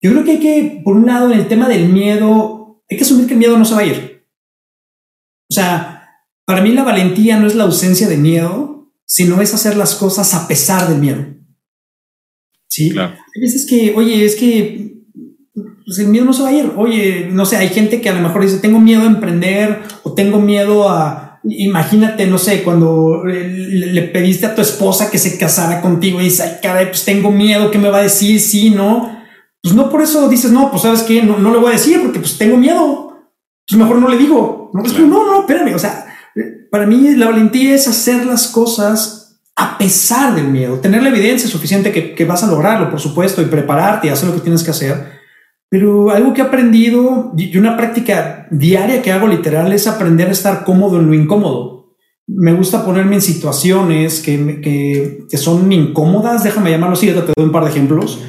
[0.00, 3.04] yo creo que hay que, por un lado, en el tema del miedo, hay que
[3.04, 4.26] asumir que el miedo no se va a ir.
[5.50, 6.08] O sea,
[6.46, 10.32] para mí la valentía no es la ausencia de miedo, sino es hacer las cosas
[10.34, 11.26] a pesar del miedo.
[12.68, 12.90] Sí.
[12.90, 13.16] Claro.
[13.34, 14.93] Hay veces que, oye, es que
[15.54, 16.72] pues el miedo no se va a ir.
[16.76, 20.12] Oye, no sé, hay gente que a lo mejor dice, tengo miedo a emprender o
[20.12, 25.80] tengo miedo a, imagínate, no sé, cuando le, pediste a tu esposa que se casara
[25.80, 28.40] contigo y dices, ay, caray, pues tengo miedo, ¿qué me va a decir?
[28.40, 29.16] Sí, no.
[29.62, 32.00] Pues no por eso dices, no, pues sabes qué, no, no le voy a decir
[32.02, 33.30] porque pues tengo miedo.
[33.66, 34.70] Pues mejor no le digo.
[34.74, 35.74] No, no, no, espérame.
[35.74, 36.04] O sea,
[36.70, 41.48] para mí la valentía es hacer las cosas a pesar del miedo, tener la evidencia
[41.48, 44.64] suficiente que, que vas a lograrlo, por supuesto, y prepararte y hacer lo que tienes
[44.64, 45.23] que hacer
[45.74, 50.30] pero algo que he aprendido y una práctica diaria que hago literal es aprender a
[50.30, 51.96] estar cómodo en lo incómodo.
[52.28, 57.44] Me gusta ponerme en situaciones que, que, que son incómodas, déjame llamarlo así, te doy
[57.44, 58.22] un par de ejemplos,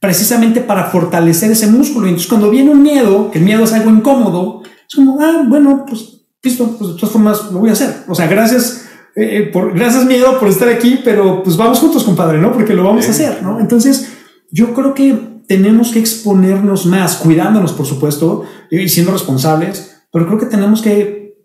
[0.00, 2.06] precisamente para fortalecer ese músculo.
[2.06, 5.84] Entonces cuando viene un miedo, que el miedo es algo incómodo, es como, ah, bueno,
[5.86, 8.04] pues listo, pues de todas formas lo voy a hacer.
[8.08, 12.04] O sea, gracias, eh, eh, por, gracias miedo por estar aquí, pero pues vamos juntos,
[12.04, 12.54] compadre, ¿no?
[12.54, 13.60] Porque lo vamos a hacer, ¿no?
[13.60, 14.14] Entonces,
[14.50, 20.38] yo creo que tenemos que exponernos más, cuidándonos, por supuesto, y siendo responsables, pero creo
[20.38, 21.36] que tenemos que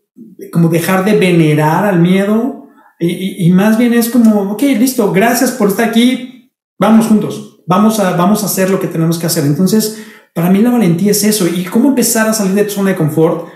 [0.51, 2.67] como dejar de venerar al miedo
[3.03, 8.15] y, más bien es como, ok, listo, gracias por estar aquí, vamos juntos, vamos a,
[8.15, 9.43] vamos a hacer lo que tenemos que hacer.
[9.43, 10.03] Entonces,
[10.35, 12.97] para mí la valentía es eso y cómo empezar a salir de tu zona de
[12.97, 13.47] confort,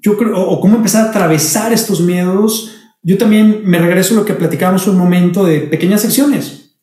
[0.00, 2.76] yo creo, o cómo empezar a atravesar estos miedos.
[3.02, 6.78] Yo también me regreso a lo que platicábamos un momento de pequeñas secciones,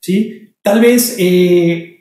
[0.00, 0.54] ¿sí?
[0.62, 1.97] Tal vez eh,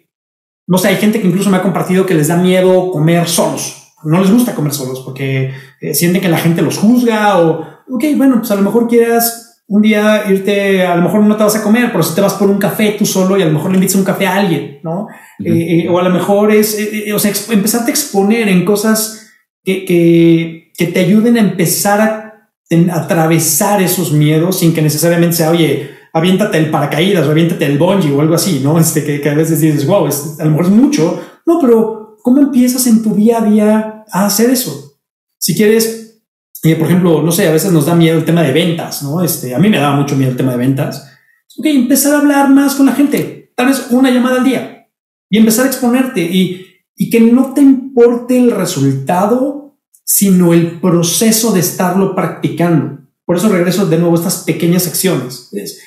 [0.67, 3.93] no sé, hay gente que incluso me ha compartido que les da miedo comer solos.
[4.03, 5.51] No les gusta comer solos porque
[5.81, 9.63] eh, sienten que la gente los juzga o, ok, bueno, pues a lo mejor quieras
[9.67, 12.35] un día irte, a lo mejor no te vas a comer, pero si te vas
[12.35, 14.79] por un café tú solo y a lo mejor le invitas un café a alguien,
[14.83, 15.07] ¿no?
[15.43, 16.77] Eh, eh, o a lo mejor es,
[17.13, 19.29] o sea, empezarte a exponer en cosas
[19.63, 22.49] que, que, que te ayuden a empezar a,
[22.91, 27.77] a atravesar esos miedos sin que necesariamente sea, oye, aviéntate el paracaídas o aviéntate el
[27.77, 28.79] bungee o algo así, ¿no?
[28.79, 31.21] Este, que, que a veces dices, wow, es, a lo mejor es mucho.
[31.45, 34.99] No, pero ¿cómo empiezas en tu día a día a hacer eso?
[35.37, 36.21] Si quieres,
[36.63, 39.23] eh, por ejemplo, no sé, a veces nos da miedo el tema de ventas, ¿no?
[39.23, 41.09] Este, a mí me daba mucho miedo el tema de ventas.
[41.57, 44.87] Ok, empezar a hablar más con la gente, tal vez una llamada al día
[45.29, 51.51] y empezar a exponerte y, y que no te importe el resultado, sino el proceso
[51.51, 52.99] de estarlo practicando.
[53.25, 55.49] Por eso regreso de nuevo a estas pequeñas acciones.
[55.51, 55.81] Es,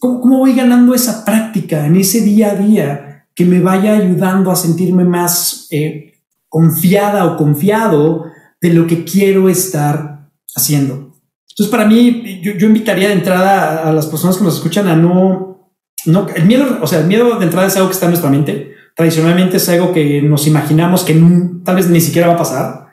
[0.00, 4.56] ¿Cómo, voy ganando esa práctica en ese día a día que me vaya ayudando a
[4.56, 6.14] sentirme más eh,
[6.48, 8.24] confiada o confiado
[8.62, 11.12] de lo que quiero estar haciendo?
[11.50, 15.70] Entonces, para mí, yo, invitaría de entrada a, las personas que nos escuchan a no,
[16.06, 18.30] no, el miedo, o sea, el miedo de entrada es algo que está en nuestra
[18.30, 18.72] mente.
[18.96, 21.22] Tradicionalmente es algo que nos imaginamos que
[21.62, 22.86] tal vez ni siquiera va a pasar.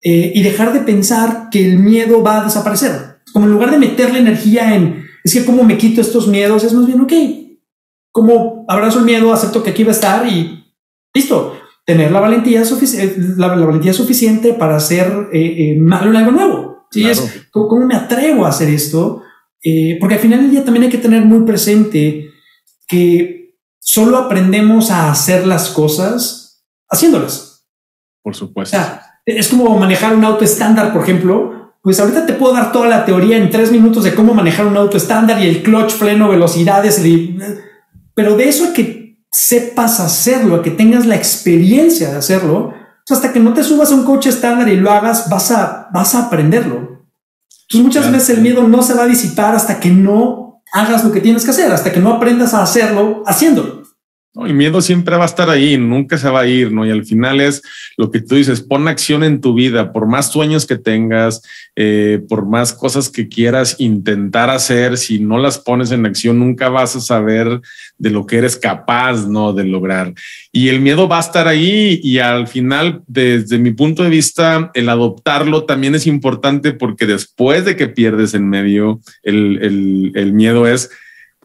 [0.00, 3.18] Eh, y dejar de pensar que el miedo va a desaparecer.
[3.32, 6.72] Como en lugar de meterle energía en es que como me quito estos miedos, es
[6.72, 7.12] más bien, ok,
[8.12, 10.64] como abrazo el miedo, acepto que aquí va a estar y
[11.14, 11.54] listo.
[11.84, 16.86] Tener la valentía, suficiente la, valentía suficiente para hacer eh, eh, malo en algo nuevo.
[16.90, 17.08] ¿sí?
[17.08, 19.22] Es, ¿cómo, me atrevo a hacer esto?
[19.64, 22.28] Eh, porque al final del día también hay que tener muy presente
[22.86, 27.66] que solo aprendemos a hacer las cosas haciéndolas.
[28.22, 28.76] Por supuesto.
[29.24, 33.04] es como manejar un auto estándar, por ejemplo pues ahorita te puedo dar toda la
[33.04, 37.02] teoría en tres minutos de cómo manejar un auto estándar y el clutch, freno, velocidades,
[38.14, 42.74] pero de eso a que sepas hacerlo, a que tengas la experiencia de hacerlo,
[43.08, 46.14] hasta que no te subas a un coche estándar y lo hagas, vas a, vas
[46.14, 47.06] a aprenderlo.
[47.62, 51.12] Entonces muchas veces el miedo no se va a disipar hasta que no hagas lo
[51.12, 53.77] que tienes que hacer, hasta que no aprendas a hacerlo haciéndolo.
[54.46, 56.86] El miedo siempre va a estar ahí, nunca se va a ir, ¿no?
[56.86, 57.62] Y al final es
[57.96, 61.42] lo que tú dices, pon acción en tu vida, por más sueños que tengas,
[61.74, 66.68] eh, por más cosas que quieras intentar hacer, si no las pones en acción, nunca
[66.68, 67.60] vas a saber
[67.98, 69.52] de lo que eres capaz, ¿no?
[69.52, 70.14] De lograr.
[70.52, 74.70] Y el miedo va a estar ahí y al final, desde mi punto de vista,
[74.74, 80.32] el adoptarlo también es importante porque después de que pierdes en medio, el, el, el
[80.32, 80.90] miedo es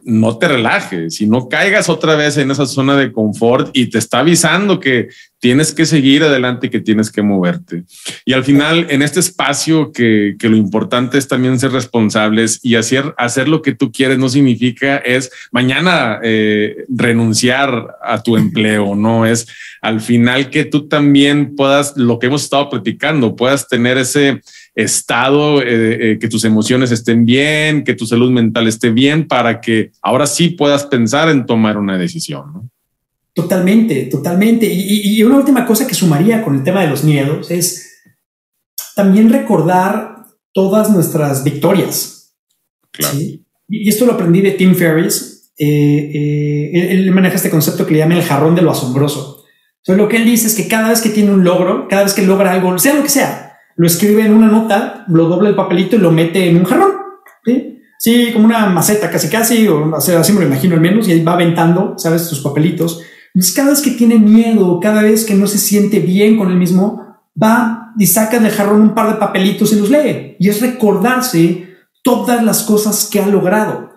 [0.04, 3.98] no te relajes y no caigas otra vez en esa zona de confort y te
[3.98, 7.84] está avisando que tienes que seguir adelante y que tienes que moverte.
[8.24, 13.14] Y al final, en este espacio que, lo importante es también ser responsables y hacer,
[13.18, 19.26] hacer lo que tú quieres no significa es mañana eh, renunciar a tu empleo, no
[19.26, 19.46] es
[19.84, 24.40] al final que tú también puedas, lo que hemos estado platicando, puedas tener ese
[24.74, 29.60] estado, eh, eh, que tus emociones estén bien, que tu salud mental esté bien, para
[29.60, 32.70] que ahora sí puedas pensar en tomar una decisión.
[33.32, 34.66] Totalmente, totalmente.
[34.70, 38.02] Y, una última cosa que sumaría con el tema de los miedos es
[38.94, 42.34] también recordar todas nuestras victorias.
[43.68, 45.52] Y esto lo aprendí de Tim Ferriss.
[45.58, 49.44] Eh, él, maneja este concepto que le llama el jarrón de lo asombroso.
[49.78, 52.14] Entonces, lo que él dice es que cada vez que tiene un logro, cada vez
[52.14, 55.54] que logra algo, sea lo que sea, lo escribe en una nota, lo dobla el
[55.54, 56.92] papelito y lo mete en un jarrón.
[57.44, 57.80] ¿sí?
[57.98, 61.22] Sí, como una maceta casi casi, o así me lo imagino al menos, y ahí
[61.22, 62.22] va aventando, ¿sabes?
[62.22, 63.00] Sus papelitos.
[63.34, 66.56] Entonces, cada vez que tiene miedo, cada vez que no se siente bien con él
[66.56, 67.04] mismo,
[67.40, 70.36] va y saca del jarrón un par de papelitos y los lee.
[70.38, 71.68] Y es recordarse
[72.02, 73.90] todas las cosas que ha logrado.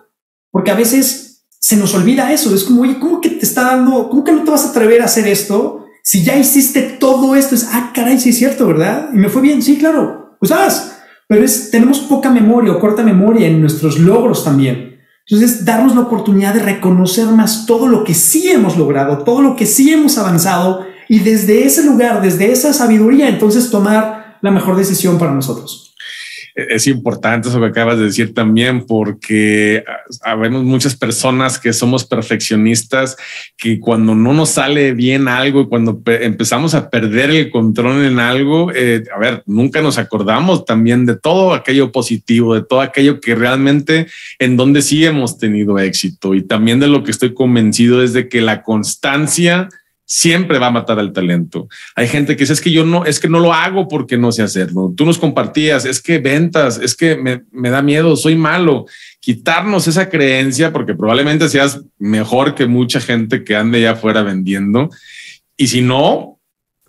[0.50, 2.54] Porque a veces se nos olvida eso.
[2.54, 5.02] Es como, oye, ¿cómo que te está dando, cómo que no te vas a atrever
[5.02, 5.77] a hacer esto?
[6.08, 9.10] Si ya hiciste todo esto, es, ah, caray, sí es cierto, ¿verdad?
[9.12, 11.02] Y me fue bien, sí, claro, pues haz.
[11.26, 15.02] Pero es, tenemos poca memoria o corta memoria en nuestros logros también.
[15.26, 19.54] Entonces, darnos la oportunidad de reconocer más todo lo que sí hemos logrado, todo lo
[19.54, 20.80] que sí hemos avanzado
[21.10, 25.87] y desde ese lugar, desde esa sabiduría, entonces tomar la mejor decisión para nosotros
[26.58, 29.84] es importante eso que acabas de decir también, porque
[30.22, 33.16] habemos muchas personas que somos perfeccionistas,
[33.56, 38.18] que cuando no nos sale bien algo y cuando empezamos a perder el control en
[38.18, 43.20] algo, eh, a ver, nunca nos acordamos también de todo aquello positivo, de todo aquello
[43.20, 44.08] que realmente
[44.40, 46.34] en donde sí hemos tenido éxito.
[46.34, 49.68] Y también de lo que estoy convencido es de que la constancia
[50.08, 51.68] siempre va a matar al talento.
[51.94, 54.32] Hay gente que dice, es que yo no, es que no lo hago porque no
[54.32, 54.92] sé hacerlo.
[54.96, 58.86] Tú nos compartías, es que ventas, es que me, da miedo, soy malo.
[59.20, 64.88] Quitarnos esa creencia porque probablemente seas mejor que mucha gente que ande ya afuera vendiendo.
[65.58, 66.40] Y si no,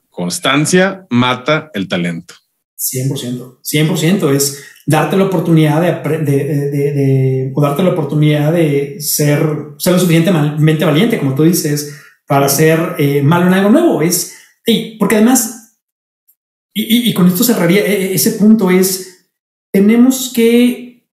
[0.09, 2.36] constancia mata el talento.
[2.78, 9.41] 100%, 100% es darte la oportunidad de, de, o darte la oportunidad de ser,
[9.78, 11.99] ser lo suficientemente valiente, como tú dices,
[12.30, 14.01] para ser eh, malo en algo nuevo.
[14.03, 14.38] Es,
[14.99, 15.80] porque además,
[16.71, 19.32] y, con esto cerraría, e, e, ese punto es,
[19.73, 21.09] tenemos que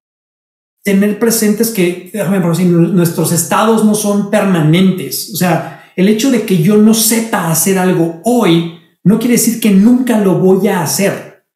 [0.84, 5.30] tener presentes que, déjame por decir, nuestros estados no son permanentes.
[5.32, 9.58] O sea, el hecho de que yo no sepa hacer algo hoy no quiere decir
[9.58, 11.46] que nunca lo voy a hacer.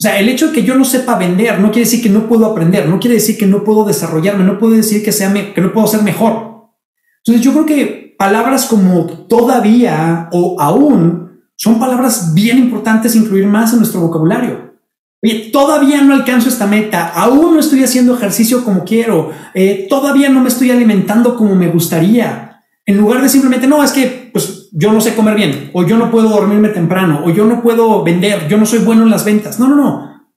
[0.00, 2.26] O sea, el hecho de que yo no sepa vender no quiere decir que no
[2.26, 5.60] puedo aprender, no quiere decir que no puedo desarrollarme, no puede decir que, sea que
[5.60, 6.70] no puedo ser mejor.
[7.18, 13.72] Entonces yo creo que palabras como todavía o aún son palabras bien importantes incluir más
[13.72, 14.76] en nuestro vocabulario.
[15.20, 20.28] Oye, todavía no alcanzo esta meta, aún no estoy haciendo ejercicio como quiero, eh, todavía
[20.28, 22.62] no me estoy alimentando como me gustaría.
[22.86, 25.96] En lugar de simplemente, no, es que pues yo no sé comer bien, o yo
[25.96, 29.24] no puedo dormirme temprano, o yo no puedo vender, yo no soy bueno en las
[29.24, 29.58] ventas.
[29.58, 30.30] No, no, no.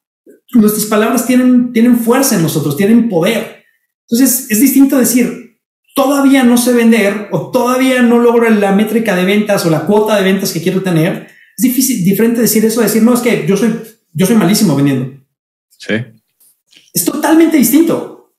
[0.55, 3.63] Nuestras palabras tienen, tienen fuerza en nosotros, tienen poder.
[4.09, 5.44] Entonces es distinto decir,
[5.95, 10.17] todavía no sé vender o todavía no logro la métrica de ventas o la cuota
[10.17, 13.55] de ventas que quiero tener, es difícil, diferente decir eso, decir, no, es que yo
[13.55, 13.73] soy,
[14.13, 15.17] yo soy malísimo vendiendo.
[15.69, 15.95] Sí.
[16.93, 18.33] Es totalmente distinto.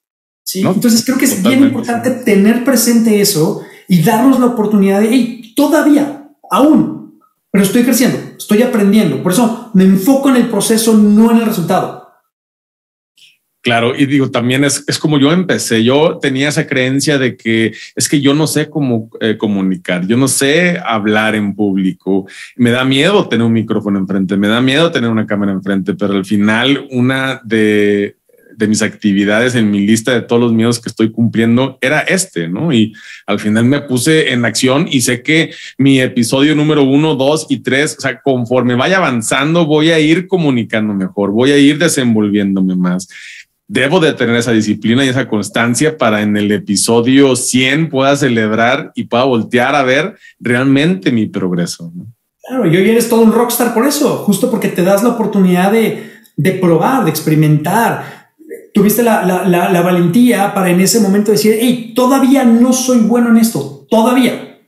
[0.44, 0.60] Sí.
[0.60, 5.54] Entonces creo que es bien importante tener presente eso y darnos la oportunidad de, hey,
[5.56, 7.18] todavía, aún,
[7.50, 9.22] pero estoy creciendo, estoy aprendiendo.
[9.22, 12.05] Por eso me enfoco en el proceso, no en el resultado.
[13.66, 15.82] Claro, y digo, también es, es, como yo empecé.
[15.82, 20.16] Yo tenía esa creencia de que es que yo no sé cómo eh, comunicar, yo
[20.16, 22.28] no sé hablar en público.
[22.54, 26.14] Me da miedo tener un micrófono enfrente, me da miedo tener una cámara enfrente, pero
[26.14, 28.14] al final una de,
[28.56, 32.46] de mis actividades en mi lista de todos los miedos que estoy cumpliendo era este,
[32.46, 32.72] ¿no?
[32.72, 32.94] Y
[33.26, 37.64] al final me puse en acción y sé que mi episodio número uno, dos y
[37.64, 42.76] tres, o sea, conforme vaya avanzando, voy a ir comunicando mejor, voy a ir desenvolviéndome
[42.76, 43.08] más
[43.68, 48.92] debo de tener esa disciplina y esa constancia para en el episodio 100 pueda celebrar
[48.94, 51.92] y pueda voltear a ver realmente mi progreso.
[52.48, 55.72] Claro, y hoy eres todo un rockstar por eso, justo porque te das la oportunidad
[55.72, 58.26] de, de probar, de experimentar.
[58.72, 63.30] Tuviste la, la, la, valentía para en ese momento decir, hey, todavía no soy bueno
[63.30, 64.60] en esto, todavía.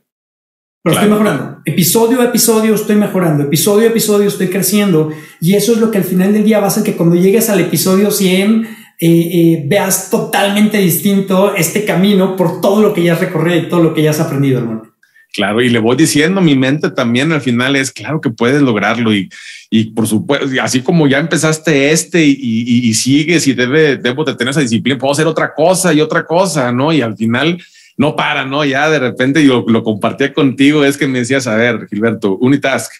[0.83, 1.59] Pero estoy mejorando.
[1.65, 3.43] Episodio a episodio estoy mejorando.
[3.43, 5.11] Episodio a episodio estoy creciendo.
[5.39, 7.49] Y eso es lo que al final del día va a hacer que cuando llegues
[7.49, 13.13] al episodio 100 eh, eh, veas totalmente distinto este camino por todo lo que ya
[13.13, 14.83] has recorrido y todo lo que ya has aprendido, hermano.
[15.31, 19.13] Claro, y le voy diciendo, mi mente también al final es claro que puedes lograrlo
[19.13, 19.29] y,
[19.69, 24.23] y por supuesto, así como ya empezaste este y, y, y sigues y debe, debo
[24.23, 26.91] de tener esa disciplina, puedo hacer otra cosa y otra cosa, ¿no?
[26.91, 27.61] Y al final
[27.95, 28.65] no para, ¿no?
[28.65, 32.91] Ya de repente yo lo compartía contigo, es que me decías, a ver, Gilberto, unitask,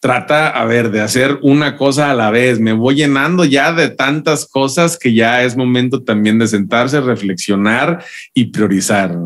[0.00, 2.60] trata, a ver, de hacer una cosa a la vez.
[2.60, 8.04] Me voy llenando ya de tantas cosas que ya es momento también de sentarse, reflexionar
[8.34, 9.16] y priorizar.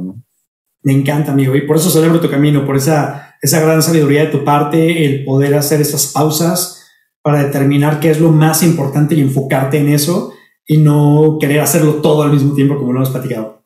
[0.82, 4.30] Me encanta, amigo, y por eso celebro tu camino, por esa, esa gran sabiduría de
[4.30, 6.86] tu parte, el poder hacer esas pausas
[7.22, 10.32] para determinar qué es lo más importante y enfocarte en eso
[10.66, 13.59] y no querer hacerlo todo al mismo tiempo como lo hemos platicado.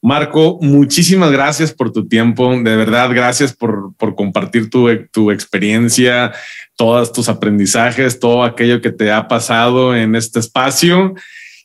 [0.00, 2.50] Marco, muchísimas gracias por tu tiempo.
[2.50, 6.32] De verdad, gracias por, por compartir tu, tu, experiencia,
[6.76, 11.14] todos tus aprendizajes, todo aquello que te ha pasado en este espacio.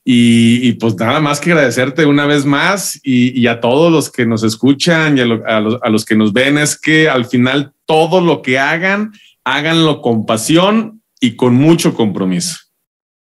[0.06, 4.44] Y, pues nada más que agradecerte una vez más y, a todos los que nos
[4.44, 5.42] escuchan y a, los,
[5.82, 9.14] a los que nos ven es que al final todo lo que hagan,
[9.46, 12.58] háganlo con pasión y con mucho compromiso.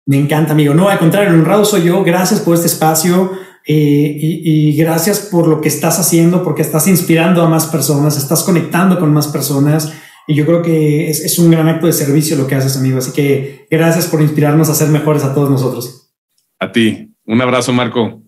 [0.05, 0.75] Me encanta, amigo.
[0.75, 2.05] No, al contrario, honrado soy yo.
[2.05, 3.33] Gracias por este espacio
[3.69, 8.45] eh, y, gracias por lo que estás haciendo, porque estás inspirando a más personas, estás
[8.45, 9.93] conectando con más personas.
[10.29, 12.99] Y yo creo que es, es un gran acto de servicio lo que haces, amigo.
[12.99, 16.13] Así que gracias por inspirarnos a ser mejores a todos nosotros.
[16.59, 17.13] A ti.
[17.27, 18.26] Un abrazo, Marco.